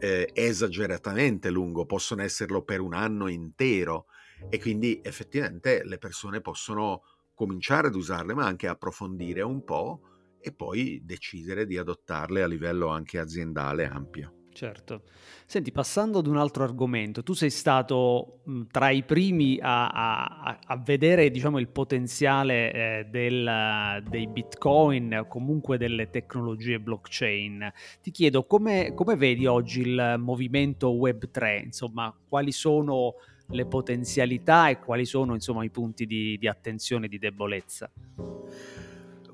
esageratamente 0.00 1.48
lungo, 1.48 1.86
possono 1.86 2.22
esserlo 2.22 2.62
per 2.62 2.80
un 2.80 2.92
anno 2.92 3.28
intero 3.28 4.06
e 4.48 4.58
quindi 4.58 5.00
effettivamente 5.02 5.82
le 5.84 5.98
persone 5.98 6.40
possono 6.40 7.02
cominciare 7.34 7.88
ad 7.88 7.94
usarle, 7.94 8.34
ma 8.34 8.46
anche 8.46 8.66
approfondire 8.66 9.42
un 9.42 9.64
po' 9.64 10.00
e 10.40 10.52
poi 10.52 11.00
decidere 11.04 11.66
di 11.66 11.76
adottarle 11.76 12.42
a 12.42 12.46
livello 12.46 12.88
anche 12.88 13.18
aziendale 13.18 13.86
ampio. 13.86 14.34
Certo. 14.52 15.04
Senti, 15.46 15.70
passando 15.70 16.18
ad 16.18 16.26
un 16.26 16.36
altro 16.36 16.64
argomento, 16.64 17.22
tu 17.22 17.34
sei 17.34 17.50
stato 17.50 18.40
mh, 18.44 18.62
tra 18.70 18.90
i 18.90 19.04
primi 19.04 19.58
a, 19.60 19.88
a- 19.88 20.58
a 20.66 20.76
vedere, 20.76 21.30
diciamo, 21.30 21.58
il 21.58 21.68
potenziale 21.68 22.72
eh, 22.72 23.04
del- 23.08 24.02
dei 24.08 24.26
bitcoin 24.26 25.14
o 25.20 25.26
comunque 25.26 25.78
delle 25.78 26.10
tecnologie 26.10 26.80
blockchain. 26.80 27.72
Ti 28.02 28.10
chiedo 28.10 28.44
come, 28.44 28.92
come 28.94 29.14
vedi 29.16 29.46
oggi 29.46 29.82
il 29.82 30.16
movimento 30.18 30.90
Web3? 30.90 31.62
Insomma, 31.64 32.14
quali 32.28 32.52
sono 32.52 33.14
le 33.50 33.66
potenzialità 33.66 34.68
e 34.68 34.78
quali 34.78 35.04
sono, 35.04 35.34
insomma, 35.34 35.64
i 35.64 35.70
punti 35.70 36.06
di, 36.06 36.36
di 36.38 36.48
attenzione 36.48 37.06
e 37.06 37.08
di 37.08 37.18
debolezza? 37.18 37.90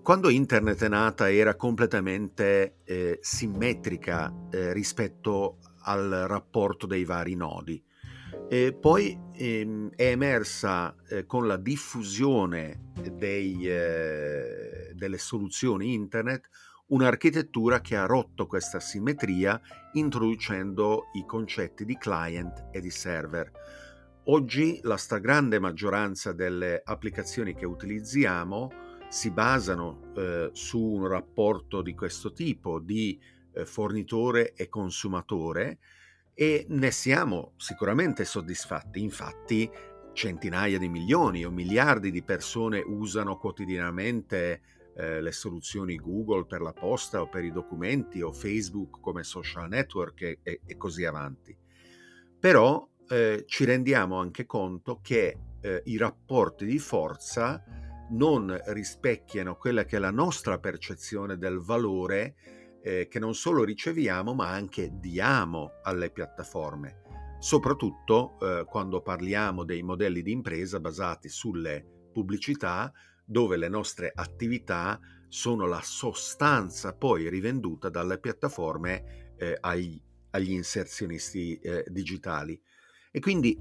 Quando 0.02 0.28
internet 0.28 0.84
è 0.84 0.88
nata 0.88 1.32
era 1.32 1.56
completamente 1.56 2.76
eh, 2.84 3.18
simmetrica 3.20 4.32
eh, 4.50 4.72
rispetto 4.72 5.58
al 5.80 6.08
rapporto 6.28 6.86
dei 6.86 7.04
vari 7.04 7.34
nodi. 7.34 7.82
E 8.48 8.72
poi 8.72 9.18
ehm, 9.32 9.90
è 9.96 10.10
emersa 10.10 10.94
eh, 11.08 11.26
con 11.26 11.48
la 11.48 11.56
diffusione 11.56 12.92
dei, 13.12 13.68
eh, 13.68 14.92
delle 14.94 15.18
soluzioni 15.18 15.94
internet 15.94 16.48
un'architettura 16.88 17.80
che 17.80 17.96
ha 17.96 18.06
rotto 18.06 18.46
questa 18.46 18.78
simmetria 18.78 19.60
introducendo 19.94 21.06
i 21.14 21.24
concetti 21.26 21.84
di 21.84 21.96
client 21.96 22.68
e 22.70 22.80
di 22.80 22.90
server. 22.90 23.50
Oggi 24.28 24.80
la 24.82 24.96
stragrande 24.96 25.60
maggioranza 25.60 26.32
delle 26.32 26.82
applicazioni 26.84 27.54
che 27.54 27.64
utilizziamo 27.64 28.72
si 29.08 29.30
basano 29.30 30.12
eh, 30.16 30.50
su 30.52 30.80
un 30.80 31.06
rapporto 31.06 31.80
di 31.80 31.94
questo 31.94 32.32
tipo 32.32 32.80
di 32.80 33.20
eh, 33.52 33.64
fornitore 33.64 34.52
e 34.54 34.68
consumatore 34.68 35.78
e 36.34 36.66
ne 36.70 36.90
siamo 36.90 37.52
sicuramente 37.56 38.24
soddisfatti. 38.24 39.00
Infatti 39.00 39.70
centinaia 40.12 40.76
di 40.76 40.88
milioni 40.88 41.44
o 41.44 41.50
miliardi 41.52 42.10
di 42.10 42.24
persone 42.24 42.82
usano 42.84 43.38
quotidianamente 43.38 44.60
eh, 44.96 45.20
le 45.20 45.30
soluzioni 45.30 45.94
Google 45.94 46.46
per 46.46 46.62
la 46.62 46.72
posta 46.72 47.20
o 47.20 47.28
per 47.28 47.44
i 47.44 47.52
documenti 47.52 48.22
o 48.22 48.32
Facebook 48.32 48.98
come 49.00 49.22
social 49.22 49.68
network 49.68 50.22
e, 50.22 50.38
e, 50.42 50.60
e 50.66 50.76
così 50.76 51.04
avanti. 51.04 51.56
Però 52.40 52.88
eh, 53.08 53.44
ci 53.46 53.64
rendiamo 53.64 54.18
anche 54.18 54.46
conto 54.46 55.00
che 55.02 55.38
eh, 55.60 55.82
i 55.86 55.96
rapporti 55.96 56.64
di 56.64 56.78
forza 56.78 57.62
non 58.10 58.58
rispecchiano 58.66 59.56
quella 59.56 59.84
che 59.84 59.96
è 59.96 59.98
la 59.98 60.10
nostra 60.10 60.58
percezione 60.58 61.36
del 61.38 61.58
valore 61.58 62.34
eh, 62.82 63.08
che 63.08 63.18
non 63.18 63.34
solo 63.34 63.64
riceviamo 63.64 64.32
ma 64.32 64.48
anche 64.50 64.90
diamo 65.00 65.80
alle 65.82 66.10
piattaforme, 66.10 67.02
soprattutto 67.40 68.38
eh, 68.40 68.64
quando 68.64 69.02
parliamo 69.02 69.64
dei 69.64 69.82
modelli 69.82 70.22
di 70.22 70.30
impresa 70.30 70.78
basati 70.78 71.28
sulle 71.28 71.84
pubblicità 72.12 72.92
dove 73.24 73.56
le 73.56 73.68
nostre 73.68 74.12
attività 74.14 75.00
sono 75.28 75.66
la 75.66 75.80
sostanza 75.82 76.94
poi 76.94 77.28
rivenduta 77.28 77.88
dalle 77.88 78.18
piattaforme 78.20 79.34
eh, 79.36 79.56
agli, 79.60 80.00
agli, 80.30 80.52
inserzionisti 80.52 81.58
eh, 81.58 81.84
digitali. 81.88 82.58
E 83.16 83.20
quindi 83.20 83.58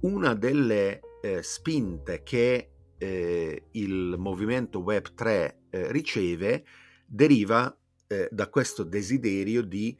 una 0.00 0.34
delle 0.34 1.00
eh, 1.22 1.40
spinte 1.40 2.24
che 2.24 2.70
eh, 2.98 3.62
il 3.70 4.16
movimento 4.18 4.80
Web3 4.80 5.54
eh, 5.70 5.92
riceve 5.92 6.64
deriva 7.06 7.72
eh, 8.08 8.28
da 8.32 8.48
questo 8.48 8.82
desiderio 8.82 9.62
di 9.62 9.96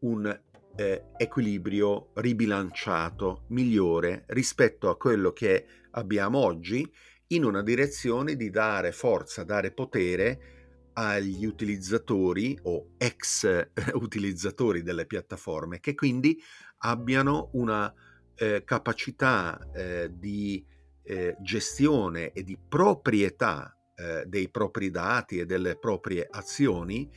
un 0.00 0.26
eh, 0.74 1.04
equilibrio 1.16 2.10
ribilanciato, 2.14 3.44
migliore 3.50 4.24
rispetto 4.26 4.88
a 4.88 4.96
quello 4.96 5.32
che 5.32 5.64
abbiamo 5.92 6.38
oggi, 6.38 6.84
in 7.28 7.44
una 7.44 7.62
direzione 7.62 8.34
di 8.34 8.50
dare 8.50 8.90
forza, 8.90 9.44
dare 9.44 9.70
potere 9.70 10.90
agli 10.94 11.46
utilizzatori 11.46 12.58
o 12.62 12.94
ex 12.98 13.44
eh, 13.44 13.70
utilizzatori 13.94 14.82
delle 14.82 15.06
piattaforme 15.06 15.78
che 15.78 15.94
quindi 15.94 16.36
abbiano 16.78 17.50
una 17.52 17.94
eh, 18.38 18.62
capacità 18.64 19.58
eh, 19.74 20.10
di 20.12 20.64
eh, 21.02 21.36
gestione 21.40 22.32
e 22.32 22.44
di 22.44 22.56
proprietà 22.56 23.76
eh, 23.96 24.24
dei 24.26 24.48
propri 24.48 24.90
dati 24.90 25.38
e 25.38 25.46
delle 25.46 25.76
proprie 25.76 26.26
azioni 26.30 27.10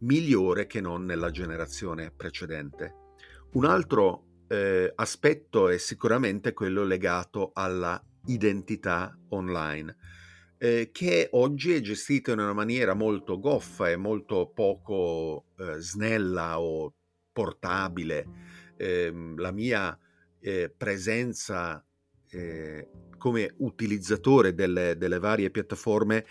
migliore 0.00 0.66
che 0.66 0.80
non 0.80 1.04
nella 1.04 1.30
generazione 1.30 2.10
precedente. 2.10 2.94
Un 3.52 3.64
altro 3.64 4.44
eh, 4.48 4.92
aspetto 4.94 5.68
è 5.68 5.78
sicuramente 5.78 6.52
quello 6.52 6.82
legato 6.84 7.50
alla 7.54 8.02
identità 8.26 9.16
online, 9.28 9.96
eh, 10.58 10.90
che 10.92 11.28
oggi 11.32 11.72
è 11.72 11.80
gestita 11.80 12.32
in 12.32 12.40
una 12.40 12.52
maniera 12.52 12.94
molto 12.94 13.38
goffa 13.38 13.90
e 13.90 13.96
molto 13.96 14.50
poco 14.52 15.46
eh, 15.56 15.78
snella 15.78 16.60
o 16.60 16.92
portabile. 17.32 18.26
Ehm, 18.76 19.36
la 19.38 19.52
mia 19.52 19.96
eh, 20.40 20.72
presenza 20.74 21.84
eh, 22.30 22.88
come 23.16 23.54
utilizzatore 23.58 24.54
delle, 24.54 24.96
delle 24.96 25.18
varie 25.18 25.50
piattaforme 25.50 26.24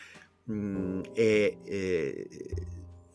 mh, 0.43 0.53
mm, 0.53 1.01
è, 1.13 1.57
è 1.63 2.27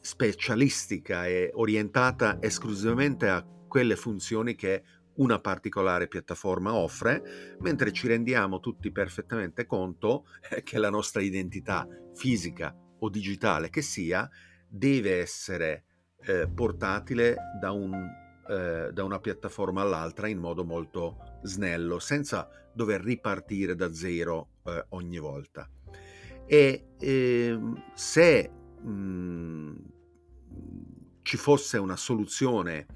specialistica 0.01 1.27
e 1.27 1.51
orientata 1.55 2.39
esclusivamente 2.41 3.29
a 3.29 3.47
quelle 3.69 3.97
funzioni 3.97 4.55
che 4.55 4.83
una 5.15 5.41
particolare 5.41 6.09
piattaforma 6.09 6.75
offre, 6.75 7.57
mentre 7.61 7.93
ci 7.93 8.09
rendiamo 8.09 8.61
tutti 8.61 8.91
perfettamente 8.91 9.67
conto 9.67 10.27
eh, 10.51 10.63
che 10.63 10.79
la 10.79 10.91
nostra 10.91 11.23
identità 11.23 11.87
fisica 12.15 12.75
o 12.99 13.09
digitale 13.09 13.71
che 13.71 13.83
sia 13.83 14.29
deve 14.67 15.21
essere 15.21 15.85
eh, 16.25 16.49
portatile 16.49 17.37
da, 17.61 17.73
un, 17.73 17.93
eh, 18.49 18.91
da 18.93 19.05
una 19.05 19.21
piattaforma 19.21 19.83
all'altra 19.83 20.29
in 20.29 20.39
modo 20.39 20.65
molto 20.65 21.39
snello, 21.43 21.99
senza 21.99 22.49
dover 22.73 23.03
ripartire 23.03 23.75
da 23.75 23.93
zero 23.93 24.49
eh, 24.65 24.85
ogni 24.91 25.19
volta. 25.19 25.69
E 26.47 26.87
eh, 26.99 27.59
se 27.95 28.51
mh, 28.81 28.91
mm, 28.91 29.77
ci 31.23 31.37
fosse 31.37 31.79
una 31.79 31.97
soluzione 31.97 32.87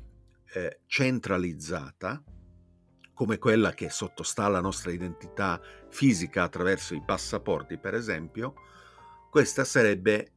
eh, 0.55 0.81
centralizzata, 0.87 2.23
come 3.15 3.39
quella 3.39 3.73
che 3.73 3.89
sottostà 3.89 4.45
alla 4.45 4.61
nostra 4.61 4.91
identità 4.91 5.61
fisica 5.89 6.43
attraverso 6.43 6.95
i 6.95 7.03
passaporti, 7.05 7.79
per 7.79 7.95
esempio, 7.95 8.55
questa 9.31 9.65
sarebbe 9.65 10.33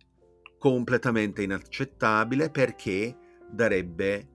completamente 0.57 1.41
inaccettabile 1.41 2.49
perché 2.49 3.17
darebbe 3.49 4.27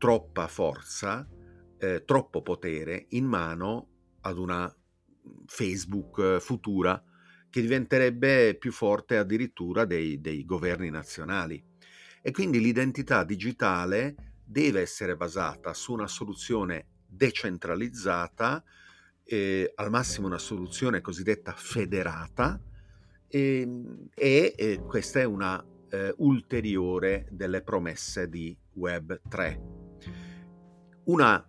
troppa 0.00 0.48
forza, 0.48 1.28
eh, 1.76 2.04
troppo 2.06 2.40
potere 2.40 3.04
in 3.10 3.26
mano 3.26 3.88
ad 4.22 4.38
una 4.38 4.64
mhmm, 4.64 5.44
Facebook 5.44 6.18
eh, 6.18 6.40
futura 6.40 7.04
che 7.50 7.60
diventerebbe 7.60 8.56
più 8.58 8.72
forte 8.72 9.18
addirittura 9.18 9.84
dei, 9.84 10.18
dei 10.22 10.46
governi 10.46 10.88
nazionali. 10.88 11.62
E 12.22 12.30
quindi 12.30 12.60
l'identità 12.60 13.24
digitale 13.24 14.38
deve 14.42 14.80
essere 14.80 15.16
basata 15.16 15.74
su 15.74 15.92
una 15.92 16.06
soluzione 16.06 16.86
decentralizzata, 17.06 18.64
eh, 19.22 19.70
al 19.74 19.90
massimo 19.90 20.28
una 20.28 20.38
soluzione 20.38 21.02
cosiddetta 21.02 21.52
federata, 21.52 22.58
ehm, 23.28 24.08
e, 24.14 24.54
e 24.56 24.82
questa 24.86 25.20
è 25.20 25.24
una 25.24 25.62
eh, 25.90 26.14
ulteriore 26.18 27.26
delle 27.30 27.60
promesse 27.60 28.30
di 28.30 28.56
Web 28.74 29.20
3. 29.28 29.79
Una 31.10 31.44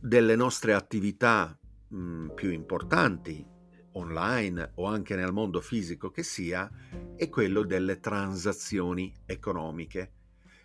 delle 0.00 0.34
nostre 0.34 0.74
attività 0.74 1.56
mh, 1.88 2.30
più 2.34 2.50
importanti 2.50 3.46
online 3.92 4.72
o 4.74 4.86
anche 4.86 5.14
nel 5.14 5.32
mondo 5.32 5.60
fisico 5.60 6.10
che 6.10 6.24
sia 6.24 6.68
è 7.14 7.28
quello 7.28 7.62
delle 7.62 8.00
transazioni 8.00 9.14
economiche. 9.24 10.14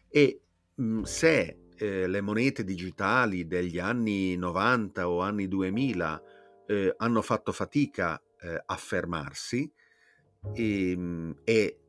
E 0.10 0.42
mh, 0.74 1.04
se 1.04 1.60
eh, 1.76 2.08
le 2.08 2.22
monete 2.22 2.64
digitali 2.64 3.46
degli 3.46 3.78
anni 3.78 4.36
90 4.36 5.08
o 5.08 5.22
anni 5.22 5.48
2000 5.48 6.24
eh, 6.66 6.94
hanno 6.98 7.22
fatto 7.22 7.52
fatica 7.52 8.20
eh, 8.42 8.64
a 8.66 8.76
fermarsi 8.78 9.72
e, 10.54 10.92
ehm, 10.92 11.36
e 11.44 11.80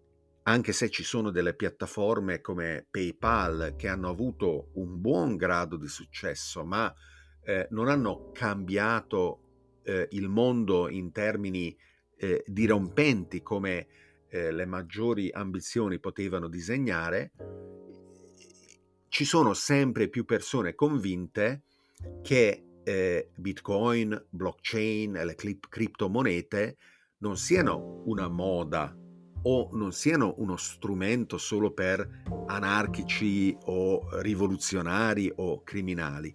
anche 0.44 0.72
se 0.72 0.88
ci 0.88 1.02
sono 1.02 1.30
delle 1.30 1.54
piattaforme 1.54 2.40
come 2.40 2.86
PayPal 2.90 3.74
che 3.76 3.88
hanno 3.88 4.08
avuto 4.08 4.70
un 4.74 5.00
buon 5.00 5.36
grado 5.36 5.76
di 5.76 5.88
successo, 5.88 6.64
ma 6.64 6.92
eh, 7.42 7.66
non 7.70 7.88
hanno 7.88 8.30
cambiato 8.32 9.80
eh, 9.82 10.08
il 10.12 10.28
mondo 10.28 10.88
in 10.88 11.12
termini 11.12 11.76
eh, 12.16 12.42
dirompenti 12.46 13.42
come 13.42 13.86
eh, 14.28 14.52
le 14.52 14.64
maggiori 14.66 15.30
ambizioni 15.30 15.98
potevano 15.98 16.48
disegnare, 16.48 17.32
ci 19.08 19.24
sono 19.24 19.54
sempre 19.54 20.08
più 20.08 20.24
persone 20.24 20.74
convinte 20.74 21.62
che 22.22 22.64
eh, 22.84 23.30
Bitcoin, 23.34 24.26
blockchain 24.30 25.16
e 25.16 25.24
le 25.24 25.34
criptomonete 25.34 26.76
non 27.18 27.36
siano 27.36 28.02
una 28.06 28.28
moda 28.28 28.96
o 29.42 29.68
non 29.72 29.92
siano 29.92 30.34
uno 30.38 30.56
strumento 30.56 31.38
solo 31.38 31.72
per 31.72 32.22
anarchici 32.46 33.56
o 33.64 34.20
rivoluzionari 34.20 35.32
o 35.36 35.62
criminali, 35.62 36.34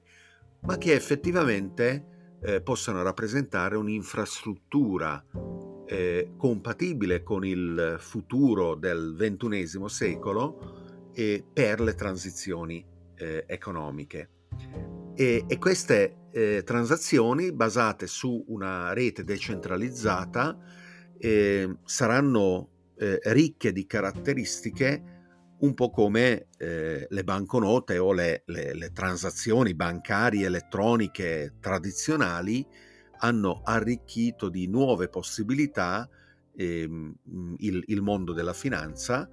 ma 0.62 0.78
che 0.78 0.94
effettivamente 0.94 2.38
eh, 2.42 2.62
possano 2.62 3.02
rappresentare 3.04 3.76
un'infrastruttura 3.76 5.24
eh, 5.86 6.32
compatibile 6.38 7.24
con 7.24 7.46
il 7.46 7.98
futuro 8.00 8.76
del 8.76 9.16
XXI 9.18 9.84
secolo 9.88 11.10
eh, 11.14 11.44
per 11.52 11.80
le 11.82 11.94
transizioni 11.96 12.86
eh, 13.16 13.44
economiche. 13.48 14.30
E, 15.16 15.46
e 15.48 15.58
queste 15.58 16.28
eh, 16.32 16.64
transazioni 16.66 17.54
basate 17.54 18.08
su 18.08 18.44
una 18.48 18.92
rete 18.94 19.24
decentralizzata 19.24 20.58
eh, 21.18 21.78
saranno 21.86 22.70
eh, 22.98 23.20
ricche 23.26 23.72
di 23.72 23.86
caratteristiche 23.86 25.14
un 25.58 25.74
po' 25.74 25.90
come 25.90 26.48
eh, 26.58 27.08
le 27.10 27.24
banconote 27.24 27.98
o 27.98 28.12
le, 28.12 28.44
le, 28.48 28.74
le, 28.74 28.92
transazioni 28.92 29.74
bancarie 29.74 30.46
elettroniche 30.46 31.56
tradizionali 31.60 32.66
hanno 33.20 33.62
arricchito 33.64 34.50
di 34.50 34.68
nuove 34.68 35.08
possibilità 35.08 36.10
ehm, 36.56 37.16
il, 37.60 37.84
il, 37.88 38.02
mondo 38.02 38.34
della 38.34 38.54
finanza 38.54 39.30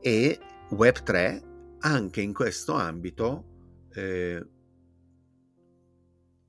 e 0.00 0.38
Web3 0.70 1.78
anche 1.80 2.20
in 2.22 2.32
questo 2.32 2.72
ambito 2.72 3.88
eh, 3.92 4.44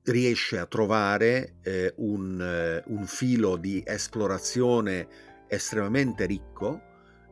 riesce 0.03 0.57
a 0.57 0.65
trovare 0.65 1.57
eh, 1.61 1.93
un, 1.97 2.41
eh, 2.41 2.83
un, 2.87 3.05
filo 3.05 3.57
di 3.57 3.83
esplorazione 3.85 5.07
estremamente 5.47 6.25
ricco 6.25 6.81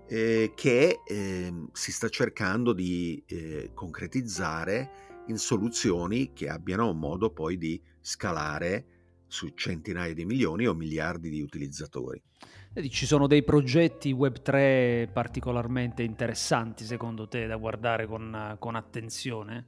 eh, 0.07 0.53
che 0.55 0.99
ehm, 1.05 1.69
si 1.71 1.91
sta 1.91 2.09
cercando 2.09 2.73
di 2.73 3.23
eh, 3.27 3.71
concretizzare 3.73 5.23
in 5.27 5.37
soluzioni 5.37 6.33
che 6.33 6.49
abbiano 6.49 6.93
modo 6.93 7.31
poi 7.31 7.57
di 7.57 7.81
scalare 7.99 8.85
su 9.27 9.49
centinaia 9.55 10.13
di 10.13 10.25
milioni 10.25 10.67
o 10.67 10.73
miliardi 10.73 11.29
di 11.29 11.41
utilizzatori. 11.41 12.21
Vedi, 12.73 12.89
ci 12.89 13.05
sono 13.05 13.25
dei 13.25 13.43
progetti 13.43 14.13
Web3 14.13 15.11
particolarmente 15.11 16.03
interessanti 16.03 16.83
secondo 16.83 17.27
te 17.27 17.47
da 17.47 17.55
guardare 17.55 18.05
con, 18.05 18.55
con 18.59 18.75
attenzione? 18.75 19.67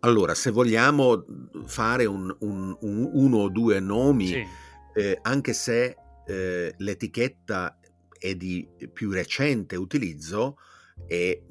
Allora, 0.00 0.34
se 0.34 0.50
vogliamo 0.50 1.24
fare 1.64 2.04
un, 2.06 2.34
un, 2.40 2.76
un, 2.80 3.10
uno 3.12 3.36
o 3.38 3.48
due 3.48 3.80
nomi, 3.80 4.26
sì. 4.26 4.46
eh, 4.94 5.18
anche 5.22 5.52
se 5.52 5.96
eh, 6.28 6.74
l'etichetta 6.76 7.78
è 8.18 8.34
di 8.34 8.68
più 8.92 9.10
recente 9.10 9.76
utilizzo 9.76 10.58
e 11.06 11.44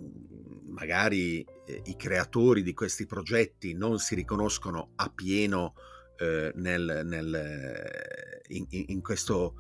magari 0.68 1.44
eh, 1.66 1.82
i 1.86 1.96
creatori 1.96 2.62
di 2.62 2.74
questi 2.74 3.06
progetti 3.08 3.74
non 3.74 3.98
si 3.98 4.14
riconoscono 4.14 4.92
appieno 4.96 5.74
eh, 6.18 6.52
nel, 6.56 7.02
nel, 7.06 8.42
in, 8.50 8.66
in, 8.70 9.02
questo 9.02 9.56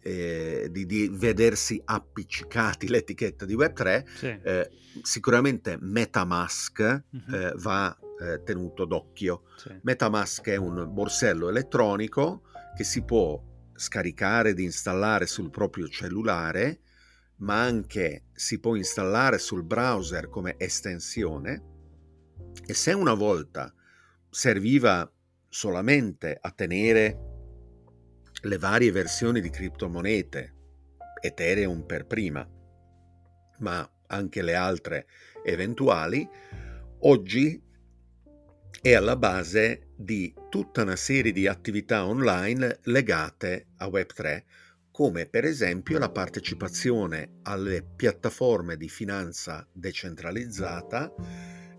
eh, 0.00 0.68
di, 0.70 0.86
di, 0.86 1.08
vedersi 1.12 1.80
appiccicati 1.84 2.88
l'etichetta 2.88 3.44
di 3.44 3.54
Web3, 3.54 4.04
sì. 4.14 4.38
eh, 4.42 4.70
sicuramente 5.02 5.76
Metamask 5.80 6.78
uh-huh. 6.78 7.34
eh, 7.34 7.52
va 7.56 7.96
eh, 8.20 8.42
tenuto 8.42 8.86
d'occhio. 8.86 9.42
Sì. 9.56 9.78
Metamask 9.82 10.46
è 10.48 10.56
un 10.56 10.88
borsello 10.92 11.48
elettronico 11.48 12.42
che 12.74 12.84
si 12.84 13.02
può 13.02 13.40
scaricare 13.82 14.50
ed 14.50 14.60
installare 14.60 15.26
sul 15.26 15.50
proprio 15.50 15.88
cellulare, 15.88 16.80
ma 17.38 17.62
anche 17.62 18.26
si 18.32 18.60
può 18.60 18.76
installare 18.76 19.38
sul 19.38 19.64
browser 19.64 20.28
come 20.28 20.54
estensione. 20.56 21.70
E 22.64 22.74
se 22.74 22.92
una 22.92 23.14
volta 23.14 23.74
serviva 24.30 25.10
solamente 25.48 26.38
a 26.40 26.50
tenere 26.52 27.18
le 28.42 28.58
varie 28.58 28.92
versioni 28.92 29.40
di 29.40 29.50
criptomonete, 29.50 30.54
Ethereum 31.20 31.84
per 31.84 32.06
prima, 32.06 32.48
ma 33.58 33.90
anche 34.06 34.42
le 34.42 34.54
altre 34.54 35.06
eventuali, 35.44 36.28
oggi 37.00 37.60
è 38.80 38.94
alla 38.94 39.16
base 39.16 39.88
di 39.96 40.34
tutta 40.48 40.82
una 40.82 40.96
serie 40.96 41.32
di 41.32 41.46
attività 41.46 42.06
online 42.06 42.80
legate 42.84 43.66
a 43.76 43.86
Web3, 43.86 44.42
come 44.90 45.26
per 45.26 45.44
esempio 45.44 45.98
la 45.98 46.10
partecipazione 46.10 47.38
alle 47.42 47.82
piattaforme 47.82 48.76
di 48.76 48.88
finanza 48.88 49.66
decentralizzata, 49.72 51.12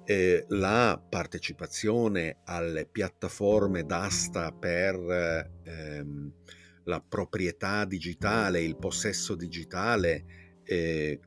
eh, 0.05 0.45
la 0.49 1.01
partecipazione 1.09 2.39
alle 2.45 2.85
piattaforme 2.85 3.85
d'asta 3.85 4.51
per 4.51 5.51
ehm, 5.63 6.31
la 6.85 7.01
proprietà 7.01 7.85
digitale, 7.85 8.61
il 8.61 8.77
possesso 8.77 9.35
digitale, 9.35 10.25
eh, 10.63 11.19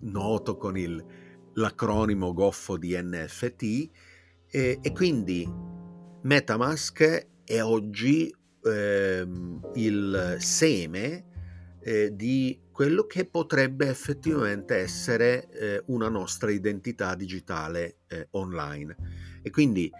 noto 0.00 0.56
con 0.56 0.78
il, 0.78 1.04
l'acronimo 1.54 2.32
goffo 2.32 2.76
di 2.76 2.96
NFT, 3.00 3.90
e, 4.50 4.78
e 4.80 4.92
quindi 4.92 5.48
Metamask 6.22 7.26
è 7.44 7.62
oggi 7.62 8.34
ehm, 8.62 9.70
il 9.74 10.36
seme 10.38 11.26
eh, 11.80 12.14
di 12.14 12.58
quello 12.72 13.06
che 13.06 13.24
potrebbe 13.24 13.88
effettivamente 13.88 14.76
essere 14.76 15.48
eh, 15.50 15.82
una 15.86 16.08
nostra 16.08 16.50
identità 16.50 17.14
digitale 17.14 17.98
eh, 18.08 18.28
online. 18.32 18.96
E 19.42 19.50
quindi 19.50 19.90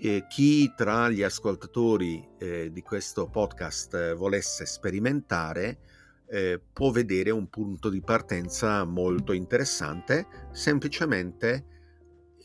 eh, 0.00 0.26
chi 0.28 0.72
tra 0.76 1.08
gli 1.08 1.22
ascoltatori 1.22 2.26
eh, 2.38 2.70
di 2.70 2.82
questo 2.82 3.28
podcast 3.28 4.14
volesse 4.14 4.66
sperimentare 4.66 5.78
eh, 6.28 6.60
può 6.72 6.90
vedere 6.90 7.30
un 7.30 7.48
punto 7.48 7.88
di 7.88 8.00
partenza 8.00 8.84
molto 8.84 9.32
interessante 9.32 10.26
semplicemente 10.52 11.77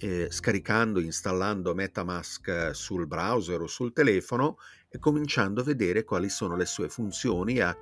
eh, 0.04 0.30
scaricando, 0.30 1.00
installando 1.00 1.74
Metamask 1.74 2.72
sul 2.74 3.08
browser 3.08 3.62
o 3.62 3.68
sul 3.68 3.94
telefono 3.94 4.58
e 4.90 5.00
cominciando 5.00 5.62
a 5.62 5.64
vedere 5.64 6.04
quali 6.04 6.28
sono 6.28 6.58
le 6.58 6.66
sue 6.66 6.90
funzioni 6.90 7.56
e 7.56 7.62
a, 7.62 7.78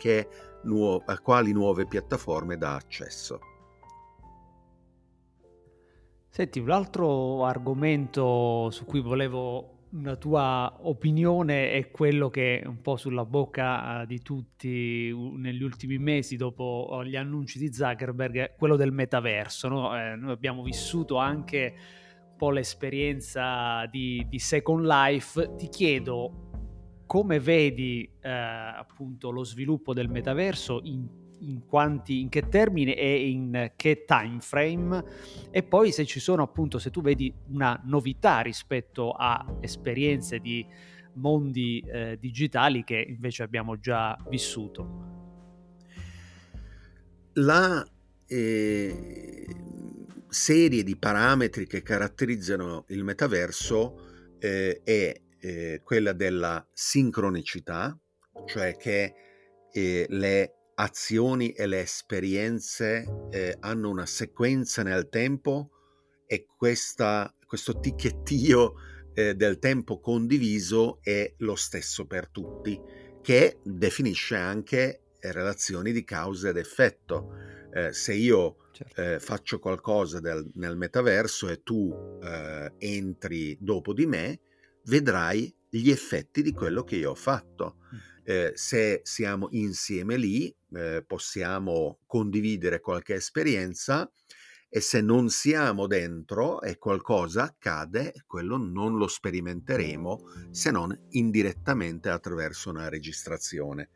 nuo- 0.63 1.01
a 1.03 1.19
quali 1.19 1.51
nuove 1.51 1.87
piattaforme 1.87 2.57
dà 2.57 2.75
accesso. 2.75 3.39
Senti, 6.29 6.59
un 6.59 6.69
altro 6.69 7.43
argomento 7.43 8.69
su 8.69 8.85
cui 8.85 9.01
volevo 9.01 9.79
una 9.89 10.15
tua 10.15 10.77
opinione 10.83 11.73
è 11.73 11.89
quello 11.89 12.29
che 12.29 12.61
è 12.61 12.67
un 12.67 12.81
po' 12.81 12.95
sulla 12.97 13.25
bocca 13.25 14.03
uh, 14.03 14.05
di 14.05 14.21
tutti 14.21 15.11
negli 15.35 15.63
ultimi 15.63 15.97
mesi 15.97 16.37
dopo 16.37 16.87
uh, 16.91 17.03
gli 17.03 17.15
annunci 17.15 17.57
di 17.57 17.73
Zuckerberg, 17.73 18.55
quello 18.57 18.75
del 18.75 18.93
metaverso. 18.93 19.67
No? 19.67 19.99
Eh, 19.99 20.15
noi 20.15 20.31
abbiamo 20.31 20.61
vissuto 20.63 21.17
anche 21.17 21.99
po' 22.41 22.49
l'esperienza 22.49 23.85
di, 23.85 24.25
di 24.27 24.39
Second 24.39 24.83
Life. 24.83 25.57
Ti 25.57 25.69
chiedo 25.69 27.03
come 27.05 27.39
vedi 27.39 28.09
eh, 28.19 28.31
appunto 28.31 29.29
lo 29.29 29.43
sviluppo 29.43 29.93
del 29.93 30.09
metaverso 30.09 30.79
in, 30.85 31.07
in, 31.41 31.67
quanti, 31.67 32.19
in 32.19 32.29
che 32.29 32.49
termini 32.49 32.95
e 32.95 33.29
in 33.29 33.73
che 33.75 34.05
time 34.05 34.39
frame 34.39 35.03
e 35.51 35.61
poi 35.61 35.91
se 35.91 36.03
ci 36.05 36.19
sono 36.19 36.41
appunto 36.41 36.79
se 36.79 36.89
tu 36.89 37.03
vedi 37.03 37.31
una 37.49 37.79
novità 37.83 38.39
rispetto 38.39 39.11
a 39.11 39.57
esperienze 39.59 40.39
di 40.39 40.65
mondi 41.13 41.79
eh, 41.85 42.17
digitali 42.19 42.83
che 42.83 43.05
invece 43.07 43.43
abbiamo 43.43 43.77
già 43.77 44.17
vissuto. 44.27 45.09
La 47.33 47.85
eh, 48.25 49.45
serie 50.31 50.83
di 50.83 50.95
parametri 50.95 51.67
che 51.67 51.81
caratterizzano 51.81 52.85
il 52.87 53.03
metaverso 53.03 54.37
eh, 54.39 54.81
è 54.81 55.21
eh, 55.39 55.81
quella 55.83 56.13
della 56.13 56.65
sincronicità, 56.71 57.99
cioè 58.45 58.77
che 58.77 59.13
eh, 59.73 60.05
le 60.07 60.53
azioni 60.75 61.51
e 61.51 61.67
le 61.67 61.81
esperienze 61.81 63.05
eh, 63.29 63.57
hanno 63.59 63.89
una 63.89 64.05
sequenza 64.05 64.83
nel 64.83 65.09
tempo 65.09 65.71
e 66.25 66.45
questa, 66.45 67.35
questo 67.45 67.79
ticchettio 67.79 68.75
eh, 69.13 69.35
del 69.35 69.59
tempo 69.59 69.99
condiviso 69.99 70.99
è 71.01 71.33
lo 71.39 71.55
stesso 71.55 72.07
per 72.07 72.29
tutti 72.29 72.79
che 73.21 73.59
definisce 73.63 74.37
anche 74.37 75.01
relazioni 75.19 75.91
di 75.91 76.03
causa 76.03 76.49
ed 76.49 76.57
effetto. 76.57 77.59
Eh, 77.73 77.93
se 77.93 78.13
io 78.13 78.57
certo. 78.71 79.01
eh, 79.01 79.19
faccio 79.19 79.59
qualcosa 79.59 80.19
del, 80.19 80.49
nel 80.55 80.77
metaverso 80.77 81.49
e 81.49 81.61
tu 81.63 82.19
eh, 82.21 82.73
entri 82.77 83.57
dopo 83.59 83.93
di 83.93 84.05
me, 84.05 84.39
vedrai 84.85 85.53
gli 85.69 85.89
effetti 85.89 86.41
di 86.41 86.51
quello 86.51 86.83
che 86.83 86.97
io 86.97 87.11
ho 87.11 87.15
fatto. 87.15 87.77
Mm. 87.93 87.97
Eh, 88.23 88.51
se 88.55 89.01
siamo 89.03 89.47
insieme 89.51 90.17
lì, 90.17 90.53
eh, 90.73 91.03
possiamo 91.05 91.99
condividere 92.05 92.79
qualche 92.79 93.15
esperienza 93.15 94.09
e 94.73 94.79
se 94.79 95.01
non 95.01 95.29
siamo 95.29 95.85
dentro 95.85 96.61
e 96.61 96.77
qualcosa 96.77 97.43
accade, 97.43 98.13
quello 98.25 98.55
non 98.55 98.95
lo 98.95 99.07
sperimenteremo 99.07 100.21
se 100.51 100.71
non 100.71 100.97
indirettamente 101.09 102.09
attraverso 102.09 102.69
una 102.69 102.87
registrazione. 102.87 103.89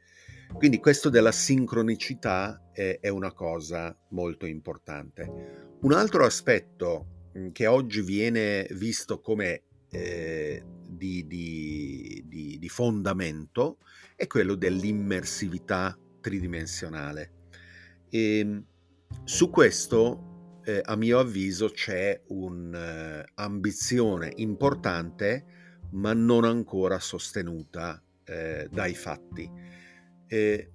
Quindi 0.53 0.79
questo 0.79 1.09
della 1.09 1.31
sincronicità 1.31 2.69
è, 2.71 2.99
è 3.01 3.09
una 3.09 3.33
cosa 3.33 3.97
molto 4.09 4.45
importante. 4.45 5.73
Un 5.81 5.93
altro 5.93 6.25
aspetto 6.25 7.29
mm, 7.37 7.49
che 7.51 7.67
oggi 7.67 8.01
viene 8.01 8.67
visto 8.71 9.19
come 9.19 9.63
eh, 9.89 10.63
di, 10.87 11.27
di, 11.27 12.23
di, 12.25 12.57
di, 12.59 12.69
fondamento 12.69 13.77
è 14.15 14.27
quello 14.27 14.55
dell'immersività 14.55 15.97
tridimensionale. 16.21 17.31
E 18.09 18.39
ehm, 18.39 18.65
su 19.23 19.49
questo, 19.49 20.59
eh, 20.63 20.81
a 20.83 20.95
mio 20.95 21.19
avviso, 21.19 21.69
c'è 21.69 22.21
un'ambizione 22.27 24.27
uh, 24.27 24.41
importante, 24.41 25.45
ma 25.91 26.13
non 26.13 26.43
ancora 26.43 26.99
sostenuta 26.99 28.01
eh, 28.25 28.67
dai 28.71 28.95
fatti. 28.95 29.49
Eh, 30.27 30.71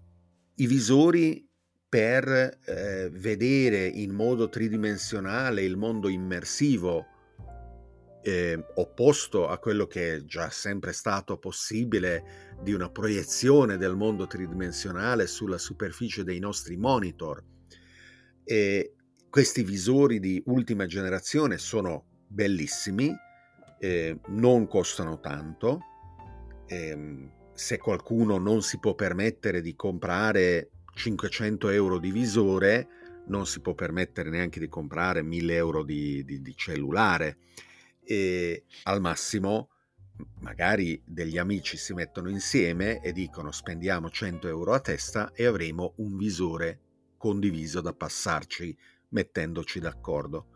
I 0.54 0.66
visori 0.66 1.48
per 1.88 2.28
eh, 2.64 3.10
vedere 3.10 3.86
in 3.86 4.12
modo 4.12 4.48
tridimensionale 4.48 5.62
il 5.62 5.76
mondo 5.76 6.08
immersivo 6.08 7.06
eh, 8.22 8.64
opposto 8.74 9.48
a 9.48 9.58
quello 9.58 9.86
che 9.86 10.16
è 10.16 10.24
già 10.24 10.50
sempre 10.50 10.92
stato 10.92 11.38
possibile 11.38 12.54
di 12.62 12.72
una 12.72 12.90
proiezione 12.90 13.76
del 13.76 13.96
mondo 13.96 14.26
tridimensionale 14.26 15.26
sulla 15.26 15.58
superficie 15.58 16.22
dei 16.22 16.38
nostri 16.38 16.76
monitor. 16.76 17.42
E 18.44 18.94
questi 19.28 19.62
visori 19.62 20.20
di 20.20 20.42
ultima 20.46 20.86
generazione 20.86 21.56
sono 21.56 22.04
bellissimi, 22.28 23.12
eh, 23.78 24.18
non 24.28 24.66
costano 24.66 25.18
tanto. 25.20 25.80
Eh, 26.66 27.38
se 27.60 27.76
qualcuno 27.76 28.38
non 28.38 28.62
si 28.62 28.78
può 28.78 28.94
permettere 28.94 29.60
di 29.60 29.76
comprare 29.76 30.70
500 30.94 31.68
euro 31.68 31.98
di 31.98 32.10
visore, 32.10 32.88
non 33.26 33.46
si 33.46 33.60
può 33.60 33.74
permettere 33.74 34.30
neanche 34.30 34.58
di 34.58 34.66
comprare 34.66 35.20
1000 35.20 35.54
euro 35.56 35.84
di, 35.84 36.24
di, 36.24 36.40
di 36.40 36.56
cellulare 36.56 37.36
e 38.02 38.64
al 38.84 39.02
massimo 39.02 39.68
magari 40.38 41.02
degli 41.04 41.36
amici 41.36 41.76
si 41.76 41.92
mettono 41.92 42.30
insieme 42.30 43.02
e 43.02 43.12
dicono 43.12 43.52
spendiamo 43.52 44.08
100 44.08 44.48
euro 44.48 44.72
a 44.72 44.80
testa 44.80 45.30
e 45.34 45.44
avremo 45.44 45.92
un 45.96 46.16
visore 46.16 46.80
condiviso 47.18 47.82
da 47.82 47.92
passarci 47.92 48.74
mettendoci 49.10 49.80
d'accordo. 49.80 50.46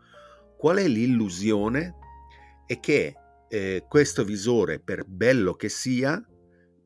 Qual 0.57 0.77
è 0.77 0.87
l'illusione? 0.87 1.93
È 2.65 2.79
che 2.79 3.13
eh, 3.47 3.85
questo 3.87 4.23
visore, 4.23 4.79
per 4.79 5.05
bello 5.05 5.53
che 5.53 5.69
sia, 5.69 6.19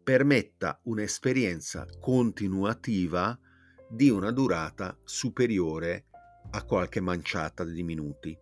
permetta 0.10 0.80
un'esperienza 0.86 1.86
continuativa 2.00 3.40
di 3.88 4.10
una 4.10 4.32
durata 4.32 4.98
superiore 5.04 6.08
a 6.50 6.64
qualche 6.64 7.00
manciata 7.00 7.64
di 7.64 7.84
minuti 7.84 8.36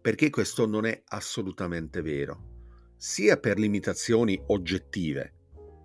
perché 0.00 0.30
questo 0.30 0.66
non 0.66 0.86
è 0.86 1.00
assolutamente 1.10 2.02
vero, 2.02 2.94
sia 2.96 3.38
per 3.38 3.60
limitazioni 3.60 4.42
oggettive, 4.48 5.34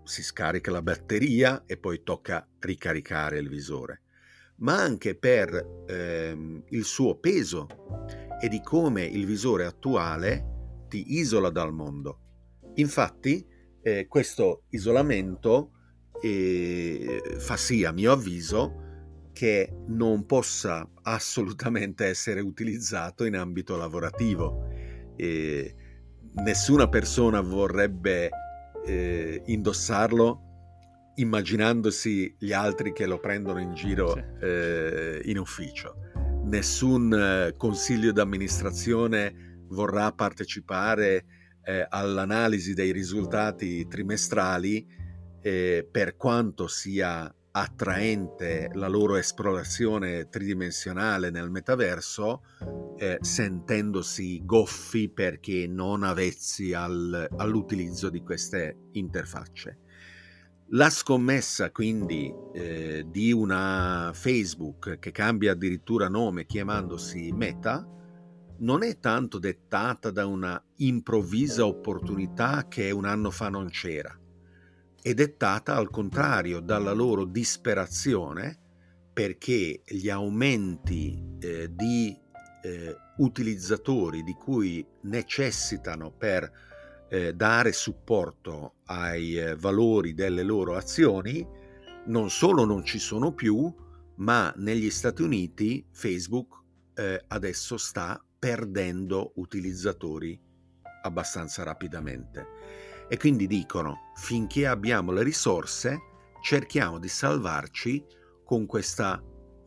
si 0.06 0.24
scarica 0.24 0.72
la 0.72 0.82
batteria 0.82 1.66
e 1.68 1.78
poi 1.78 2.02
tocca 2.02 2.50
ricaricare 2.62 3.38
il 3.38 3.48
visore, 3.48 4.02
ma 4.58 4.82
anche 4.82 5.16
per 5.16 5.84
ehm, 5.86 6.64
il 6.70 6.84
suo 6.84 7.20
peso 7.20 7.68
e 8.42 8.50
di 8.50 8.60
come 8.60 9.04
il 9.04 9.28
visore 9.28 9.66
attuale 9.66 10.86
ti 10.88 11.14
isola 11.14 11.52
dal 11.52 11.74
mondo. 11.74 12.22
Infatti, 12.78 13.54
eh, 13.86 14.08
questo 14.08 14.64
isolamento 14.70 15.70
eh, 16.20 17.22
fa 17.38 17.56
sì, 17.56 17.84
a 17.84 17.92
mio 17.92 18.14
avviso, 18.14 18.82
che 19.32 19.72
non 19.90 20.26
possa 20.26 20.90
assolutamente 21.04 22.06
essere 22.06 22.40
utilizzato 22.40 23.26
in 23.26 23.36
ambito 23.36 23.78
lavorativo. 23.78 24.66
E 25.16 25.76
nessuna 26.34 26.90
persona 26.90 27.42
vorrebbe 27.42 28.30
eh, 28.86 29.44
indossarlo 29.46 30.42
immaginandosi 31.18 32.36
gli 32.40 32.54
altri 32.54 32.92
che 32.92 33.06
lo 33.06 33.20
prendono 33.20 33.60
in 33.60 33.76
giro 33.76 34.14
sì. 34.14 34.46
eh, 34.46 35.22
in 35.26 35.38
ufficio. 35.38 35.96
Nessun 36.46 37.14
eh, 37.14 37.54
consiglio 37.56 38.12
d'amministrazione 38.12 39.60
vorrà 39.68 40.12
partecipare 40.12 41.26
eh, 41.66 41.86
all'analisi 41.90 42.74
dei 42.74 42.92
risultati 42.92 43.88
trimestrali 43.88 44.88
eh, 45.42 45.88
per 45.90 46.16
quanto 46.16 46.68
sia 46.68 47.34
attraente 47.58 48.70
la 48.74 48.88
loro 48.88 49.16
esplorazione 49.16 50.28
tridimensionale 50.28 51.30
nel 51.30 51.50
metaverso, 51.50 52.42
eh, 52.98 53.18
sentendosi 53.22 54.42
goffi 54.44 55.10
perché 55.10 55.66
non 55.66 56.04
avvezzi 56.04 56.74
al, 56.74 57.28
all'utilizzo 57.38 58.10
di 58.10 58.22
queste 58.22 58.90
interfacce. 58.92 59.80
La 60.70 60.90
scommessa 60.90 61.72
quindi 61.72 62.34
eh, 62.54 63.06
di 63.08 63.32
una 63.32 64.12
Facebook 64.14 64.98
che 65.00 65.12
cambia 65.12 65.52
addirittura 65.52 66.10
nome 66.10 66.46
chiamandosi 66.46 67.32
Meta 67.32 67.88
non 68.60 68.84
è 68.84 69.00
tanto 69.00 69.40
dettata 69.40 70.12
da 70.12 70.26
una 70.26 70.62
improvvisa 70.78 71.66
opportunità 71.66 72.68
che 72.68 72.92
un 72.92 73.06
anno 73.06 73.32
fa 73.32 73.50
non 73.50 73.70
c'era. 73.70 74.18
È 75.02 75.14
dettata 75.14 75.76
al 75.76 75.90
contrario 75.90 76.60
dalla 76.60 76.94
loro 76.94 77.26
disperazione 77.26 78.60
perché 79.14 79.82
gli 79.86 80.10
aumenti 80.10 81.38
eh, 81.40 81.74
di 81.74 82.18
eh, 82.64 82.96
utilizzatori 83.18 84.24
di 84.24 84.34
cui 84.34 84.86
necessitano 85.04 86.12
per 86.12 86.52
eh, 87.08 87.34
dare 87.34 87.72
supporto 87.72 88.76
ai 88.86 89.38
eh, 89.38 89.56
valori 89.56 90.14
delle 90.14 90.44
loro 90.44 90.76
azioni 90.76 91.64
non 92.08 92.30
solo 92.30 92.66
non 92.66 92.84
ci 92.84 93.00
sono 93.00 93.34
più, 93.34 93.74
ma 94.18 94.54
negli 94.58 94.90
Stati 94.90 95.22
Uniti 95.22 95.86
Facebook 95.92 96.62
eh, 96.94 97.24
adesso 97.28 97.78
sta 97.78 98.24
perdendo 98.46 99.32
utilizzatori 99.38 100.40
abbastanza 101.02 101.64
rapidamente 101.64 102.46
e 103.10 103.18
quindi 103.18 103.48
dicono 103.48 104.12
finché 104.14 104.68
abbiamo 104.68 105.12
le 105.12 105.24
risorse 105.24 105.98
cerchiamo 106.44 107.00
di 107.00 107.08
salvarci 107.08 108.06
con 108.44 108.68
questa 108.68 109.20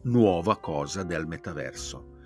nuova 0.02 0.58
cosa 0.60 1.02
del 1.02 1.26
metaverso. 1.26 2.18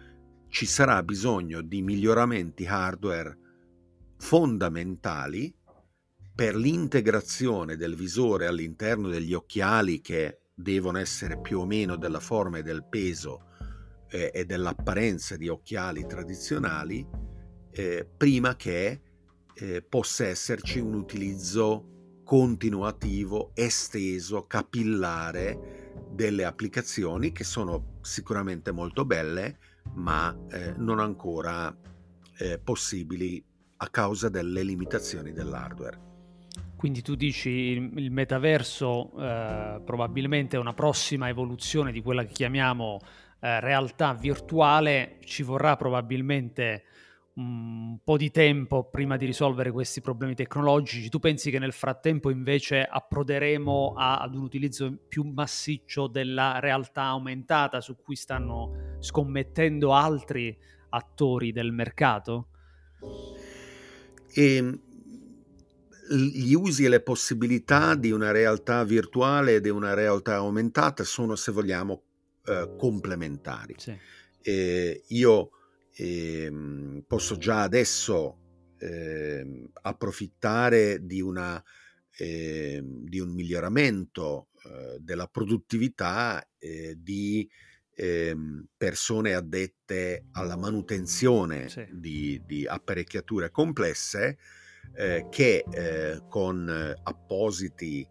Ci 0.48 0.66
sarà 0.66 1.02
bisogno 1.02 1.62
di 1.62 1.80
miglioramenti 1.80 2.66
hardware 2.66 3.38
fondamentali 4.18 5.56
per 6.34 6.54
l'integrazione 6.54 7.76
del 7.76 7.94
visore 7.94 8.46
all'interno 8.46 9.08
degli 9.08 9.32
occhiali 9.32 10.02
che 10.02 10.42
devono 10.52 10.98
essere 10.98 11.40
più 11.40 11.60
o 11.60 11.64
meno 11.64 11.96
della 11.96 12.20
forma 12.20 12.58
e 12.58 12.62
del 12.62 12.84
peso 12.84 13.51
eh, 14.12 14.31
e 14.33 14.44
dell'apparenza 14.44 15.37
di 15.37 15.48
occhiali 15.48 16.07
tradizionali 16.07 17.05
eh, 17.70 18.07
prima 18.16 18.55
che 18.55 19.01
eh, 19.55 19.83
possa 19.83 20.27
esserci 20.27 20.79
un 20.79 20.94
utilizzo 20.94 22.20
continuativo, 22.22 23.51
esteso, 23.55 24.46
capillare 24.46 25.90
delle 26.11 26.44
applicazioni 26.44 27.33
che 27.33 27.44
sono 27.44 27.98
sicuramente 28.03 28.70
molto 28.70 29.05
belle, 29.05 29.59
ma 29.94 30.37
eh, 30.51 30.75
non 30.77 31.01
ancora 31.01 31.75
eh, 32.38 32.59
possibili 32.59 33.42
a 33.79 33.88
causa 33.88 34.29
delle 34.29 34.62
limitazioni 34.62 35.33
dell'hardware. 35.33 36.11
Quindi 36.77 37.01
tu 37.03 37.14
dici 37.14 37.48
il 37.48 38.11
metaverso 38.11 39.12
eh, 39.18 39.81
probabilmente 39.85 40.57
è 40.57 40.61
una 40.61 40.75
prossima 40.75 41.29
evoluzione 41.29 41.92
di 41.92 42.03
quella 42.03 42.25
che 42.25 42.33
chiamiamo 42.33 42.98
eh, 43.44 43.59
realtà 43.59 44.14
virtuale, 44.14 45.18
ci 45.24 45.42
vorrà 45.42 45.74
probabilmente 45.74 46.85
un 47.35 47.98
po' 48.05 48.16
di 48.16 48.31
tempo 48.31 48.88
prima 48.88 49.16
di 49.16 49.26
risolvere 49.26 49.72
questi 49.72 50.00
problemi 50.00 50.37
tecnologici. 50.37 51.09
Tu 51.09 51.18
pensi 51.18 51.50
che 51.50 51.59
nel 51.59 51.72
frattempo 51.72 52.31
invece 52.31 52.85
approderemo 52.85 53.94
a, 53.96 54.18
ad 54.18 54.37
un 54.37 54.42
utilizzo 54.42 54.96
più 55.09 55.24
massiccio 55.24 56.07
della 56.07 56.61
realtà 56.61 57.02
aumentata 57.02 57.81
su 57.81 57.96
cui 57.96 58.14
stanno 58.14 58.96
scommettendo 59.00 59.92
altri 59.92 60.57
attori 60.90 61.50
del 61.50 61.72
mercato? 61.72 62.48
E 64.33 64.55
ehm, 64.55 64.81
gli 66.11 66.52
usi 66.52 66.85
e 66.85 66.88
le 66.88 67.00
possibilità 67.00 67.96
di 67.96 68.12
una 68.12 68.31
realtà 68.31 68.85
virtuale 68.85 69.57
e 69.57 69.61
di 69.61 69.70
una 69.70 69.94
realtà 69.94 70.37
aumentata 70.37 71.02
sono, 71.02 71.35
se 71.35 71.50
vogliamo, 71.50 72.02
eh, 72.44 72.74
complementari. 72.76 73.74
Sì. 73.78 73.96
Eh, 74.40 75.05
io 75.09 75.50
eh, 75.94 76.50
posso 77.07 77.37
già 77.37 77.62
adesso 77.62 78.74
ehm, 78.78 79.68
approfittare 79.83 81.07
di, 81.07 81.20
una, 81.20 81.62
ehm, 82.16 83.05
di, 83.05 83.20
un 83.20 83.31
miglioramento 83.31 84.48
eh, 84.64 84.98
della 84.98 85.28
produttività 85.28 86.44
eh, 86.59 86.96
di 86.98 87.48
persone 88.76 89.35
addette 89.35 90.24
alla 90.33 90.57
manutenzione 90.57 91.68
sì. 91.68 91.87
di, 91.92 92.42
di 92.44 92.66
apparecchiature 92.66 93.50
complesse 93.50 94.38
che 95.31 95.64
con 96.28 96.94
appositi 97.02 98.05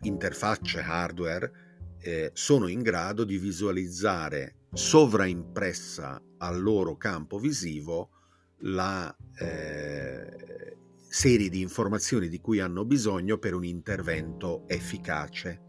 interfacce 0.00 0.80
hardware 0.80 1.65
eh, 2.06 2.30
sono 2.34 2.68
in 2.68 2.82
grado 2.82 3.24
di 3.24 3.36
visualizzare 3.36 4.66
sovraimpressa 4.72 6.22
al 6.38 6.62
loro 6.62 6.96
campo 6.96 7.38
visivo 7.38 8.10
la 8.60 9.14
eh, 9.38 10.76
serie 11.08 11.48
di 11.48 11.60
informazioni 11.60 12.28
di 12.28 12.40
cui 12.40 12.60
hanno 12.60 12.84
bisogno 12.84 13.38
per 13.38 13.54
un 13.54 13.64
intervento 13.64 14.68
efficace. 14.68 15.62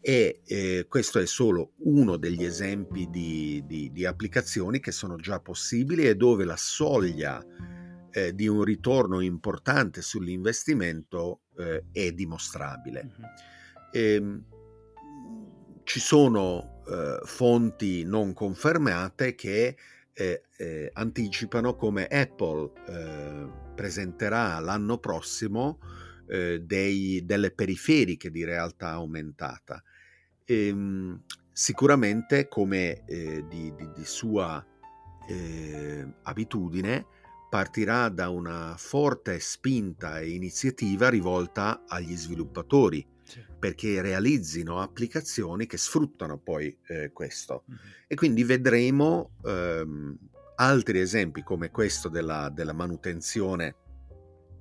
E 0.00 0.42
eh, 0.44 0.86
questo 0.88 1.20
è 1.20 1.26
solo 1.26 1.74
uno 1.84 2.16
degli 2.16 2.44
esempi 2.44 3.08
di, 3.08 3.62
di, 3.64 3.90
di, 3.92 4.04
applicazioni 4.04 4.80
che 4.80 4.90
sono 4.90 5.16
già 5.16 5.38
possibili 5.38 6.06
e 6.06 6.16
dove 6.16 6.44
la 6.44 6.56
soglia 6.56 7.42
eh, 8.10 8.34
di 8.34 8.48
un 8.48 8.64
ritorno 8.64 9.20
importante 9.20 10.02
sull'investimento 10.02 11.42
eh, 11.56 11.84
è 11.92 12.12
dimostrabile. 12.12 13.04
Mm-hmm. 13.04 13.30
E, 13.92 14.42
ci 15.84 16.00
sono 16.00 16.82
eh, 16.88 17.20
fonti 17.24 18.04
non 18.04 18.32
confermate 18.32 19.34
che 19.34 19.76
eh, 20.12 20.42
eh, 20.56 20.90
anticipano 20.92 21.74
come 21.76 22.06
Apple 22.06 22.72
eh, 22.86 23.48
presenterà 23.74 24.58
l'anno 24.60 24.98
prossimo 24.98 25.78
eh, 26.26 26.60
dei, 26.60 27.24
delle 27.24 27.50
periferiche 27.50 28.30
di 28.30 28.44
realtà 28.44 28.90
aumentata. 28.90 29.82
E, 30.44 30.68
ehm, 30.68 31.22
sicuramente 31.52 32.48
come 32.48 33.04
eh, 33.06 33.44
di, 33.48 33.72
di, 33.74 33.88
di, 33.94 34.04
sua 34.04 34.64
abitudine 36.24 37.06
partirà 37.48 38.10
da 38.10 38.28
una 38.28 38.74
forte 38.76 39.40
spinta 39.40 40.20
e 40.20 40.32
iniziativa 40.32 41.08
rivolta 41.08 41.84
agli 41.86 42.14
sviluppatori 42.14 43.13
perché 43.58 44.00
realizzino 44.02 44.80
applicazioni 44.80 45.66
che 45.66 45.78
sfruttano 45.78 46.38
poi 46.38 46.76
eh, 46.86 47.10
questo. 47.12 47.64
Mm-hmm. 47.70 47.80
E 48.06 48.14
quindi 48.14 48.44
vedremo 48.44 49.32
ehm, 49.44 50.18
altri 50.56 51.00
esempi 51.00 51.42
come 51.42 51.70
questo 51.70 52.08
della, 52.08 52.50
della 52.50 52.72
manutenzione 52.72 53.76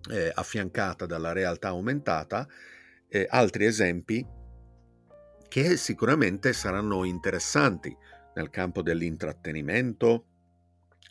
eh, 0.10 0.32
affiancata 0.34 1.06
dalla 1.06 1.32
realtà 1.32 1.70
aumentata, 1.70 2.48
eh, 3.08 3.28
altri 3.30 3.66
esempi 3.66 4.26
che 5.48 5.78
sicuramente 5.78 6.52
saranno 6.52 7.04
interessanti 7.04 7.96
nel 8.36 8.50
campo 8.50 8.82
dell'intrattenimento, 8.82 10.26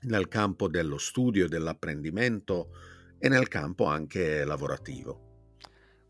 nel 0.03 0.27
campo 0.27 0.69
dello 0.69 0.99
studio 0.99 1.45
e 1.45 1.49
dell'apprendimento 1.49 2.71
e 3.19 3.29
nel 3.29 3.47
campo 3.47 3.85
anche 3.85 4.45
lavorativo. 4.45 5.32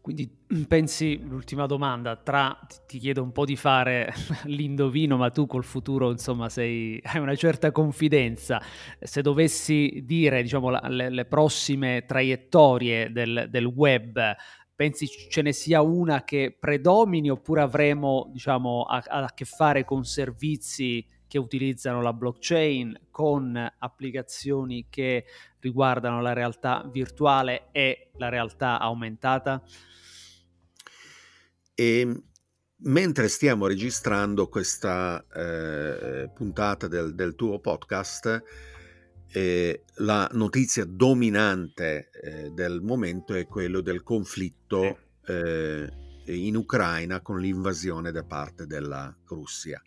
Quindi 0.02 0.28
pensi, 0.66 1.22
l'ultima 1.22 1.66
domanda, 1.66 2.16
tra 2.16 2.58
ti 2.88 2.98
chiedo 2.98 3.22
un 3.22 3.30
po' 3.30 3.44
di 3.44 3.54
fare 3.54 4.12
l'indovino, 4.46 5.16
ma 5.16 5.30
tu 5.30 5.46
col 5.46 5.62
futuro 5.62 6.10
insomma 6.10 6.48
sei, 6.48 7.00
hai 7.06 7.20
una 7.20 7.36
certa 7.36 7.70
confidenza. 7.70 8.60
Se 8.98 9.22
dovessi 9.22 10.02
dire 10.04 10.42
diciamo, 10.42 10.70
la, 10.70 10.82
le, 10.88 11.08
le, 11.08 11.24
prossime 11.24 12.04
traiettorie 12.04 13.12
del, 13.12 13.46
del, 13.48 13.64
web, 13.64 14.20
pensi 14.74 15.06
ce 15.06 15.40
ne 15.40 15.52
sia 15.52 15.82
una 15.82 16.24
che 16.24 16.56
predomini 16.58 17.30
oppure 17.30 17.60
avremo 17.60 18.28
diciamo, 18.32 18.82
a, 18.82 19.04
a 19.06 19.32
che 19.32 19.44
fare 19.44 19.84
con 19.84 20.02
servizi 20.02 21.06
che 21.32 21.38
utilizzano 21.38 22.02
la 22.02 22.12
blockchain, 22.12 23.06
con 23.10 23.56
applicazioni 23.78 24.88
che 24.90 25.24
riguardano 25.60 26.20
la 26.20 26.34
realtà 26.34 26.86
virtuale 26.92 27.68
e 27.72 28.10
la 28.18 28.28
realtà 28.28 28.78
aumentata? 28.78 29.62
E 31.74 32.00
ehm, 32.00 32.22
mentre 32.80 33.28
stiamo 33.28 33.66
registrando 33.66 34.50
questa 34.50 35.24
eh, 35.34 36.28
puntata 36.34 36.86
del, 36.86 37.14
del, 37.14 37.34
tuo 37.34 37.60
podcast, 37.60 38.42
eh, 39.28 39.84
la 39.94 40.28
notizia 40.32 40.84
dominante 40.84 42.10
eh, 42.10 42.50
del 42.50 42.82
momento 42.82 43.32
è 43.32 43.46
quello 43.46 43.80
del 43.80 44.02
conflitto 44.02 44.98
eh, 45.24 45.90
in 46.26 46.56
Ucraina 46.56 47.22
con 47.22 47.40
l'invasione 47.40 48.12
da 48.12 48.22
parte 48.22 48.66
della 48.66 49.16
Russia. 49.28 49.82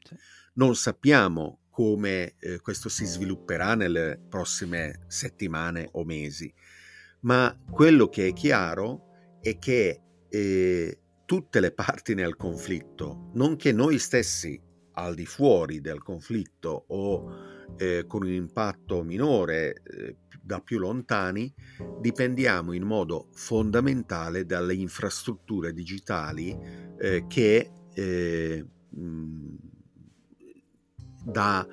Non 0.58 0.76
sappiamo 0.76 1.60
come 1.70 2.36
eh, 2.40 2.62
questo 2.62 2.88
si 2.88 3.04
svilupperà 3.04 3.76
nelle 3.76 4.18
prossime 4.30 5.04
settimane 5.08 5.90
o 5.92 6.06
mesi, 6.06 6.54
ma 7.22 7.54
quello 7.70 8.08
che 8.08 8.28
è 8.28 8.34
chiaro 8.34 9.40
è 9.42 9.58
che 9.60 10.02
eh, 10.30 11.00
tutte 11.26 11.60
le 11.60 11.74
parti 11.74 12.14
nel 12.14 12.38
conflitto, 12.38 13.32
nonché 13.34 13.74
noi 13.74 14.00
stessi 14.00 14.58
al 14.94 15.14
di 15.14 15.26
fuori 15.26 15.82
del 15.82 16.02
conflitto 16.02 16.86
o 16.88 17.76
eh, 17.78 18.06
con 18.08 18.24
un 18.24 18.32
impatto 18.32 19.04
minore 19.04 19.82
eh, 19.84 20.16
da 20.42 20.62
più 20.62 20.80
lontani, 20.80 21.54
dipendiamo 22.00 22.72
in 22.72 22.84
modo 22.84 23.28
fondamentale 23.34 24.46
dalle 24.46 24.76
infrastrutture 24.76 25.74
digitali 25.74 26.58
eh, 26.98 27.26
che 27.28 27.72
eh, 27.94 28.66
mh, 28.90 29.74
da 31.26 31.68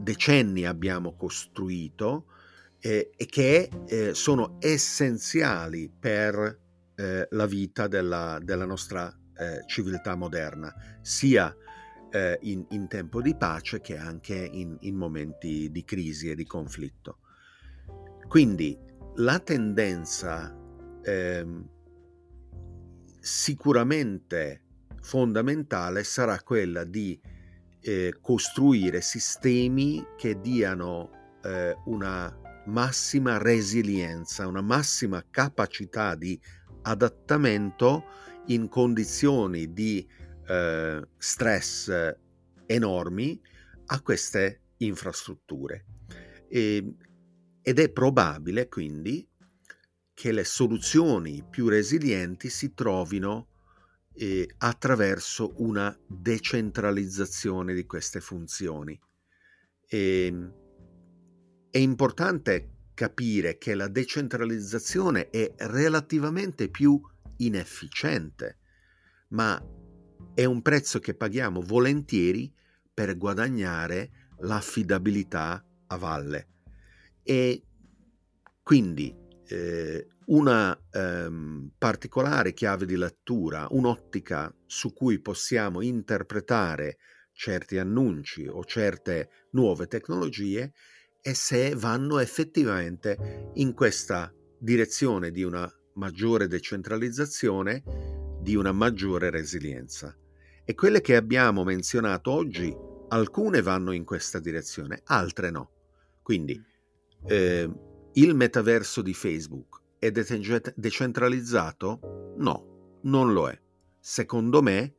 decenni 0.00 0.66
abbiamo 0.66 1.14
costruito 1.14 2.26
eh, 2.80 3.12
e 3.16 3.26
che 3.26 3.70
eh, 3.86 4.14
sono 4.14 4.56
essenziali 4.58 5.88
per 5.88 6.60
eh, 6.96 7.26
la 7.30 7.46
vita 7.46 7.86
della, 7.86 8.38
della 8.42 8.64
nostra 8.64 9.14
eh, 9.36 9.62
civiltà 9.66 10.16
moderna, 10.16 10.74
sia 11.02 11.54
eh, 12.10 12.38
in, 12.42 12.64
in, 12.70 12.88
tempo 12.88 13.20
di 13.20 13.36
pace 13.36 13.80
che 13.80 13.96
anche 13.96 14.34
in, 14.34 14.76
in, 14.80 14.96
momenti 14.96 15.70
di 15.70 15.84
crisi 15.84 16.30
e 16.30 16.34
di 16.34 16.46
conflitto. 16.46 17.18
Quindi 18.26 18.76
la 19.16 19.38
tendenza 19.38 20.54
ehm, 21.02 21.68
sicuramente 23.20 24.62
fondamentale 25.00 26.02
sarà 26.02 26.40
quella 26.42 26.84
di 26.84 27.20
eh, 27.86 28.14
costruire 28.20 29.00
sistemi 29.00 30.04
che 30.16 30.40
diano 30.40 31.38
eh, 31.44 31.76
una 31.84 32.36
massima 32.66 33.38
resilienza, 33.38 34.48
una 34.48 34.60
massima 34.60 35.24
capacità 35.30 36.16
di 36.16 36.38
adattamento 36.82 38.04
in 38.46 38.68
condizioni 38.68 39.72
di 39.72 40.04
eh, 40.48 41.08
stress 41.16 42.16
enormi 42.66 43.40
a 43.86 44.00
queste 44.00 44.62
infrastrutture. 44.78 45.84
E, 46.48 46.94
ed 47.62 47.78
è 47.78 47.90
probabile 47.90 48.68
quindi 48.68 49.28
che 50.12 50.32
le 50.32 50.44
soluzioni 50.44 51.44
più 51.48 51.68
resilienti 51.68 52.48
si 52.48 52.74
trovino 52.74 53.48
eh, 54.16 54.54
attraverso 54.58 55.54
una 55.58 55.96
decentralizzazione 56.06 57.74
di 57.74 57.84
queste 57.86 58.20
funzioni. 58.20 58.98
E, 59.86 60.26
ehm, 60.26 60.54
è 61.70 61.78
importante 61.78 62.70
capire 62.94 63.58
che 63.58 63.74
la 63.74 63.88
decentralizzazione 63.88 65.28
è 65.28 65.52
relativamente 65.58 66.68
più 66.68 66.98
inefficiente, 67.36 68.58
ma 69.28 69.62
è 70.32 70.44
un 70.44 70.62
prezzo 70.62 70.98
che 70.98 71.14
paghiamo 71.14 71.60
volentieri 71.60 72.50
per 72.92 73.18
guadagnare 73.18 74.30
l'affidabilità 74.38 75.62
a 75.88 75.96
valle. 75.96 76.48
E 77.22 77.62
quindi 78.62 79.14
eh, 79.48 80.06
una 80.26 80.78
ehm, 80.90 81.72
particolare 81.78 82.52
chiave 82.52 82.86
di 82.86 82.96
lettura, 82.96 83.66
un'ottica 83.70 84.52
su 84.66 84.92
cui 84.92 85.20
possiamo 85.20 85.80
interpretare 85.80 86.98
certi 87.32 87.78
annunci 87.78 88.46
o 88.46 88.64
certe 88.64 89.28
nuove 89.50 89.86
tecnologie 89.86 90.72
è 91.20 91.32
se 91.32 91.74
vanno 91.74 92.18
effettivamente 92.18 93.50
in 93.54 93.74
questa 93.74 94.32
direzione 94.58 95.30
di 95.30 95.42
una 95.42 95.70
maggiore 95.94 96.46
decentralizzazione, 96.46 97.82
di 98.40 98.54
una 98.54 98.72
maggiore 98.72 99.30
resilienza. 99.30 100.16
E 100.64 100.74
quelle 100.74 101.00
che 101.00 101.16
abbiamo 101.16 101.64
menzionato 101.64 102.30
oggi, 102.30 102.74
alcune 103.08 103.62
vanno 103.62 103.92
in 103.92 104.04
questa 104.04 104.38
direzione, 104.38 105.02
altre 105.04 105.50
no. 105.50 105.70
Quindi 106.22 106.60
eh, 107.26 107.70
il 108.16 108.34
metaverso 108.34 109.02
di 109.02 109.12
Facebook 109.12 109.82
è 109.98 110.10
decentralizzato? 110.10 112.34
No, 112.38 112.98
non 113.02 113.32
lo 113.32 113.48
è. 113.48 113.60
Secondo 113.98 114.62
me 114.62 114.94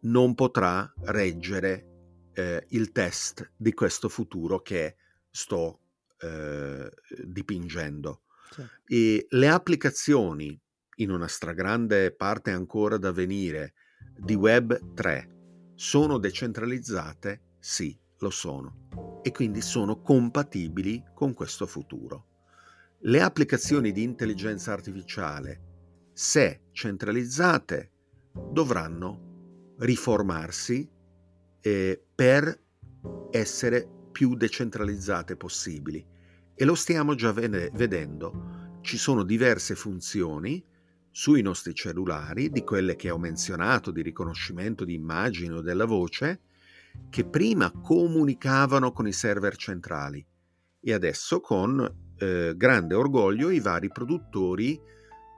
non 0.00 0.34
potrà 0.34 0.92
reggere 1.02 2.30
eh, 2.32 2.64
il 2.70 2.90
test 2.90 3.52
di 3.56 3.72
questo 3.72 4.08
futuro 4.08 4.62
che 4.62 4.96
sto 5.30 5.80
eh, 6.18 6.90
dipingendo. 7.24 8.22
Sì. 8.50 8.66
E 8.86 9.26
le 9.28 9.48
applicazioni, 9.48 10.60
in 10.96 11.10
una 11.10 11.28
stragrande 11.28 12.12
parte 12.12 12.50
ancora 12.50 12.96
da 12.96 13.12
venire, 13.12 13.74
di 14.16 14.34
Web 14.34 14.94
3 14.94 15.72
sono 15.76 16.18
decentralizzate? 16.18 17.42
Sì, 17.60 17.96
lo 18.18 18.30
sono. 18.30 19.20
E 19.22 19.30
quindi 19.30 19.60
sono 19.60 20.00
compatibili 20.00 21.04
con 21.14 21.32
questo 21.32 21.66
futuro. 21.66 22.29
Le 23.02 23.22
applicazioni 23.22 23.92
di 23.92 24.02
intelligenza 24.02 24.72
artificiale, 24.74 26.08
se 26.12 26.64
centralizzate, 26.72 27.92
dovranno 28.52 29.76
riformarsi 29.78 30.86
eh, 31.62 32.04
per 32.14 32.62
essere 33.30 33.88
più 34.12 34.34
decentralizzate 34.34 35.36
possibili. 35.36 36.06
E 36.54 36.64
lo 36.66 36.74
stiamo 36.74 37.14
già 37.14 37.32
vedendo. 37.32 38.78
Ci 38.82 38.98
sono 38.98 39.22
diverse 39.22 39.74
funzioni 39.74 40.62
sui 41.10 41.40
nostri 41.40 41.72
cellulari, 41.72 42.50
di 42.50 42.62
quelle 42.62 42.96
che 42.96 43.08
ho 43.08 43.18
menzionato, 43.18 43.90
di 43.92 44.02
riconoscimento 44.02 44.84
di 44.84 44.92
immagini 44.92 45.54
o 45.54 45.62
della 45.62 45.86
voce, 45.86 46.42
che 47.08 47.24
prima 47.24 47.70
comunicavano 47.70 48.92
con 48.92 49.06
i 49.08 49.12
server 49.12 49.56
centrali 49.56 50.22
e 50.82 50.92
adesso 50.92 51.40
con 51.40 52.08
eh, 52.20 52.52
grande 52.56 52.94
orgoglio 52.94 53.50
i 53.50 53.60
vari 53.60 53.88
produttori 53.88 54.78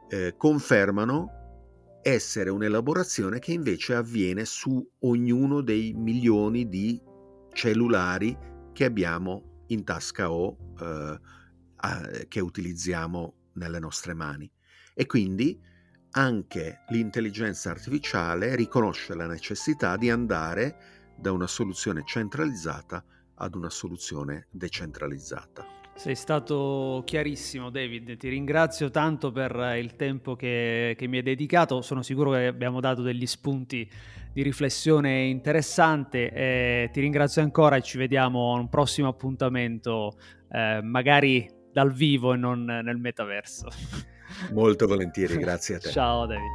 eh, 0.08 0.34
confermano 0.36 2.00
essere 2.02 2.50
un'elaborazione 2.50 3.38
che 3.38 3.52
invece 3.52 3.94
avviene 3.94 4.44
su 4.44 4.84
ognuno 5.00 5.60
dei 5.60 5.92
milioni 5.94 6.68
di 6.68 7.00
cellulari 7.52 8.36
che 8.72 8.84
abbiamo 8.84 9.64
in 9.68 9.84
tasca 9.84 10.32
o 10.32 10.56
eh, 10.80 12.26
che 12.26 12.40
utilizziamo 12.40 13.34
nelle 13.54 13.78
nostre 13.78 14.14
mani. 14.14 14.50
E 14.94 15.06
quindi 15.06 15.58
anche 16.14 16.80
l'intelligenza 16.88 17.70
artificiale 17.70 18.56
riconosce 18.56 19.14
la 19.14 19.26
necessità 19.26 19.96
di 19.96 20.10
andare 20.10 21.14
da 21.16 21.32
una 21.32 21.46
soluzione 21.46 22.02
centralizzata 22.04 23.04
ad 23.36 23.54
una 23.54 23.70
soluzione 23.70 24.48
decentralizzata. 24.50 25.81
Sei 25.94 26.14
stato 26.14 27.02
chiarissimo 27.04 27.70
David, 27.70 28.16
ti 28.16 28.28
ringrazio 28.28 28.90
tanto 28.90 29.30
per 29.30 29.76
il 29.78 29.94
tempo 29.94 30.34
che, 30.34 30.94
che, 30.96 31.06
mi 31.06 31.18
hai 31.18 31.22
dedicato, 31.22 31.80
sono 31.80 32.02
sicuro 32.02 32.32
che 32.32 32.46
abbiamo 32.46 32.80
dato 32.80 33.02
degli 33.02 33.26
spunti 33.26 33.88
di 34.32 34.42
riflessione 34.42 35.24
interessante, 35.24 36.32
eh, 36.32 36.90
ti 36.92 37.00
ringrazio 37.00 37.42
ancora 37.42 37.76
e 37.76 37.82
ci 37.82 37.98
vediamo 37.98 38.54
a 38.54 38.58
un 38.58 38.68
prossimo 38.68 39.08
appuntamento, 39.08 40.16
eh, 40.50 40.80
magari 40.82 41.48
dal 41.72 41.92
vivo 41.92 42.32
e 42.32 42.36
non 42.36 42.64
nel 42.64 42.96
metaverso. 42.96 43.68
Molto 44.52 44.86
volentieri, 44.86 45.36
grazie 45.36 45.76
a 45.76 45.78
te. 45.78 45.90
Ciao 45.92 46.26
David. 46.26 46.50